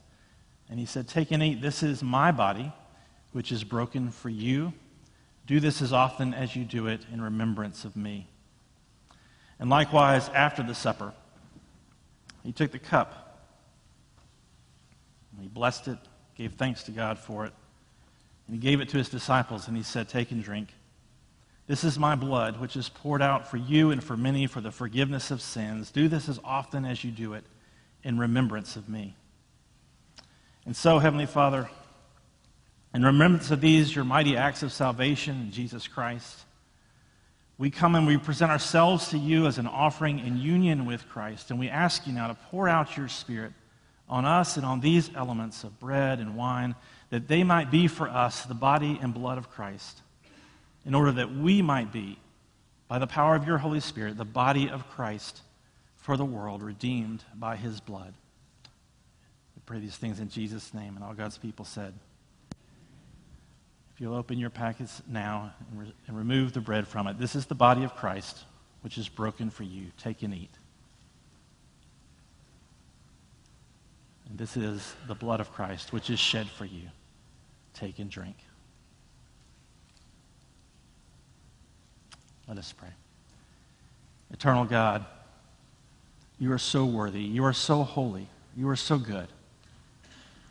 And 0.70 0.78
he 0.78 0.86
said, 0.86 1.08
Take 1.08 1.32
and 1.32 1.42
eat. 1.42 1.60
This 1.60 1.82
is 1.82 2.04
my 2.04 2.30
body, 2.30 2.72
which 3.32 3.50
is 3.50 3.64
broken 3.64 4.12
for 4.12 4.28
you. 4.28 4.72
Do 5.48 5.58
this 5.58 5.82
as 5.82 5.92
often 5.92 6.34
as 6.34 6.54
you 6.54 6.62
do 6.62 6.86
it 6.86 7.00
in 7.12 7.20
remembrance 7.20 7.84
of 7.84 7.96
me. 7.96 8.28
And 9.58 9.68
likewise, 9.68 10.28
after 10.28 10.62
the 10.62 10.76
supper, 10.76 11.14
he 12.44 12.52
took 12.52 12.72
the 12.72 12.78
cup. 12.78 13.38
And 15.32 15.42
he 15.42 15.48
blessed 15.48 15.88
it, 15.88 15.98
gave 16.36 16.54
thanks 16.54 16.82
to 16.84 16.90
God 16.90 17.18
for 17.18 17.46
it. 17.46 17.52
And 18.46 18.56
he 18.56 18.60
gave 18.60 18.80
it 18.80 18.88
to 18.90 18.98
his 18.98 19.08
disciples, 19.08 19.68
and 19.68 19.76
he 19.76 19.82
said, 19.82 20.08
Take 20.08 20.30
and 20.30 20.42
drink. 20.42 20.68
This 21.66 21.84
is 21.84 21.98
my 21.98 22.16
blood, 22.16 22.60
which 22.60 22.76
is 22.76 22.88
poured 22.88 23.22
out 23.22 23.48
for 23.48 23.56
you 23.56 23.90
and 23.90 24.02
for 24.02 24.16
many 24.16 24.46
for 24.46 24.60
the 24.60 24.72
forgiveness 24.72 25.30
of 25.30 25.40
sins. 25.40 25.90
Do 25.90 26.08
this 26.08 26.28
as 26.28 26.40
often 26.44 26.84
as 26.84 27.04
you 27.04 27.10
do 27.10 27.34
it 27.34 27.44
in 28.02 28.18
remembrance 28.18 28.76
of 28.76 28.88
me. 28.88 29.14
And 30.66 30.76
so, 30.76 30.98
Heavenly 30.98 31.26
Father, 31.26 31.70
in 32.92 33.04
remembrance 33.04 33.50
of 33.50 33.60
these, 33.60 33.94
your 33.94 34.04
mighty 34.04 34.36
acts 34.36 34.62
of 34.62 34.72
salvation 34.72 35.40
in 35.40 35.50
Jesus 35.50 35.88
Christ, 35.88 36.44
we 37.62 37.70
come 37.70 37.94
and 37.94 38.08
we 38.08 38.16
present 38.16 38.50
ourselves 38.50 39.10
to 39.10 39.16
you 39.16 39.46
as 39.46 39.56
an 39.56 39.68
offering 39.68 40.18
in 40.18 40.36
union 40.36 40.84
with 40.84 41.08
Christ. 41.08 41.52
And 41.52 41.60
we 41.60 41.68
ask 41.68 42.08
you 42.08 42.12
now 42.12 42.26
to 42.26 42.34
pour 42.50 42.68
out 42.68 42.96
your 42.96 43.06
Spirit 43.06 43.52
on 44.08 44.24
us 44.24 44.56
and 44.56 44.66
on 44.66 44.80
these 44.80 45.12
elements 45.14 45.62
of 45.62 45.78
bread 45.78 46.18
and 46.18 46.34
wine 46.34 46.74
that 47.10 47.28
they 47.28 47.44
might 47.44 47.70
be 47.70 47.86
for 47.86 48.08
us 48.08 48.42
the 48.46 48.54
body 48.54 48.98
and 49.00 49.14
blood 49.14 49.38
of 49.38 49.48
Christ, 49.48 50.02
in 50.84 50.92
order 50.92 51.12
that 51.12 51.36
we 51.36 51.62
might 51.62 51.92
be, 51.92 52.18
by 52.88 52.98
the 52.98 53.06
power 53.06 53.36
of 53.36 53.46
your 53.46 53.58
Holy 53.58 53.78
Spirit, 53.78 54.16
the 54.16 54.24
body 54.24 54.68
of 54.68 54.88
Christ 54.88 55.42
for 55.98 56.16
the 56.16 56.24
world, 56.24 56.64
redeemed 56.64 57.22
by 57.32 57.54
his 57.54 57.78
blood. 57.78 58.12
We 59.54 59.62
pray 59.66 59.78
these 59.78 59.96
things 59.96 60.18
in 60.18 60.30
Jesus' 60.30 60.74
name, 60.74 60.96
and 60.96 61.04
all 61.04 61.14
God's 61.14 61.38
people 61.38 61.64
said. 61.64 61.94
You'll 64.02 64.16
open 64.16 64.36
your 64.36 64.50
packets 64.50 65.00
now 65.08 65.54
and, 65.70 65.80
re- 65.80 65.94
and 66.08 66.18
remove 66.18 66.52
the 66.52 66.60
bread 66.60 66.88
from 66.88 67.06
it, 67.06 67.20
this 67.20 67.36
is 67.36 67.46
the 67.46 67.54
body 67.54 67.84
of 67.84 67.94
Christ, 67.94 68.36
which 68.80 68.98
is 68.98 69.08
broken 69.08 69.48
for 69.48 69.62
you. 69.62 69.92
Take 69.96 70.24
and 70.24 70.34
eat. 70.34 70.50
And 74.28 74.36
this 74.36 74.56
is 74.56 74.96
the 75.06 75.14
blood 75.14 75.38
of 75.38 75.52
Christ, 75.52 75.92
which 75.92 76.10
is 76.10 76.18
shed 76.18 76.48
for 76.48 76.64
you. 76.64 76.88
Take 77.74 78.00
and 78.00 78.10
drink. 78.10 78.34
Let 82.48 82.58
us 82.58 82.72
pray. 82.72 82.90
Eternal 84.32 84.64
God, 84.64 85.06
You 86.40 86.50
are 86.50 86.58
so 86.58 86.84
worthy. 86.84 87.22
You 87.22 87.44
are 87.44 87.52
so 87.52 87.84
holy. 87.84 88.26
You 88.56 88.68
are 88.68 88.74
so 88.74 88.98
good. 88.98 89.28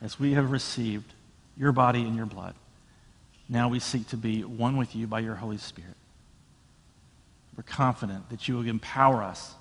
As 0.01 0.17
we 0.17 0.35
have 0.35 0.51
received 0.51 1.11
your 1.57 1.73
body 1.73 2.03
and 2.03 2.15
your 2.15 2.25
blood, 2.25 2.55
now 3.51 3.67
we 3.67 3.79
seek 3.79 4.07
to 4.07 4.17
be 4.17 4.43
one 4.43 4.77
with 4.77 4.95
you 4.95 5.05
by 5.07 5.19
your 5.19 5.35
Holy 5.35 5.57
Spirit. 5.57 5.97
We're 7.55 7.63
confident 7.63 8.29
that 8.29 8.47
you 8.47 8.55
will 8.55 8.65
empower 8.65 9.21
us 9.21 9.53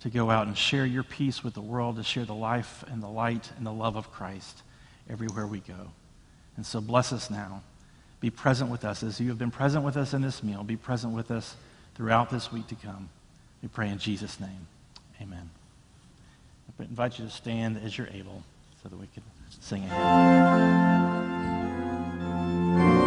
to 0.00 0.10
go 0.10 0.30
out 0.30 0.46
and 0.46 0.56
share 0.56 0.84
your 0.84 1.02
peace 1.02 1.42
with 1.42 1.54
the 1.54 1.62
world, 1.62 1.96
to 1.96 2.02
share 2.04 2.26
the 2.26 2.34
life 2.34 2.84
and 2.88 3.02
the 3.02 3.08
light 3.08 3.50
and 3.56 3.66
the 3.66 3.72
love 3.72 3.96
of 3.96 4.12
Christ 4.12 4.62
everywhere 5.08 5.46
we 5.46 5.60
go. 5.60 5.90
And 6.56 6.66
so 6.66 6.82
bless 6.82 7.14
us 7.14 7.30
now. 7.30 7.62
Be 8.20 8.28
present 8.28 8.70
with 8.70 8.84
us 8.84 9.02
as 9.02 9.18
you 9.18 9.30
have 9.30 9.38
been 9.38 9.50
present 9.50 9.84
with 9.84 9.96
us 9.96 10.12
in 10.12 10.20
this 10.20 10.42
meal. 10.42 10.62
Be 10.62 10.76
present 10.76 11.14
with 11.14 11.30
us 11.30 11.56
throughout 11.94 12.28
this 12.28 12.52
week 12.52 12.66
to 12.66 12.74
come. 12.74 13.08
We 13.62 13.68
pray 13.68 13.88
in 13.88 13.96
Jesus' 13.96 14.38
name. 14.38 14.66
Amen. 15.22 15.48
I 16.78 16.82
invite 16.82 17.18
you 17.18 17.24
to 17.24 17.30
stand 17.30 17.80
as 17.82 17.96
you're 17.96 18.08
able 18.08 18.42
so 18.82 18.90
that 18.90 18.98
we 18.98 19.06
can 19.14 19.22
sing 19.60 19.84
a 19.84 19.88
hymn. 22.68 23.03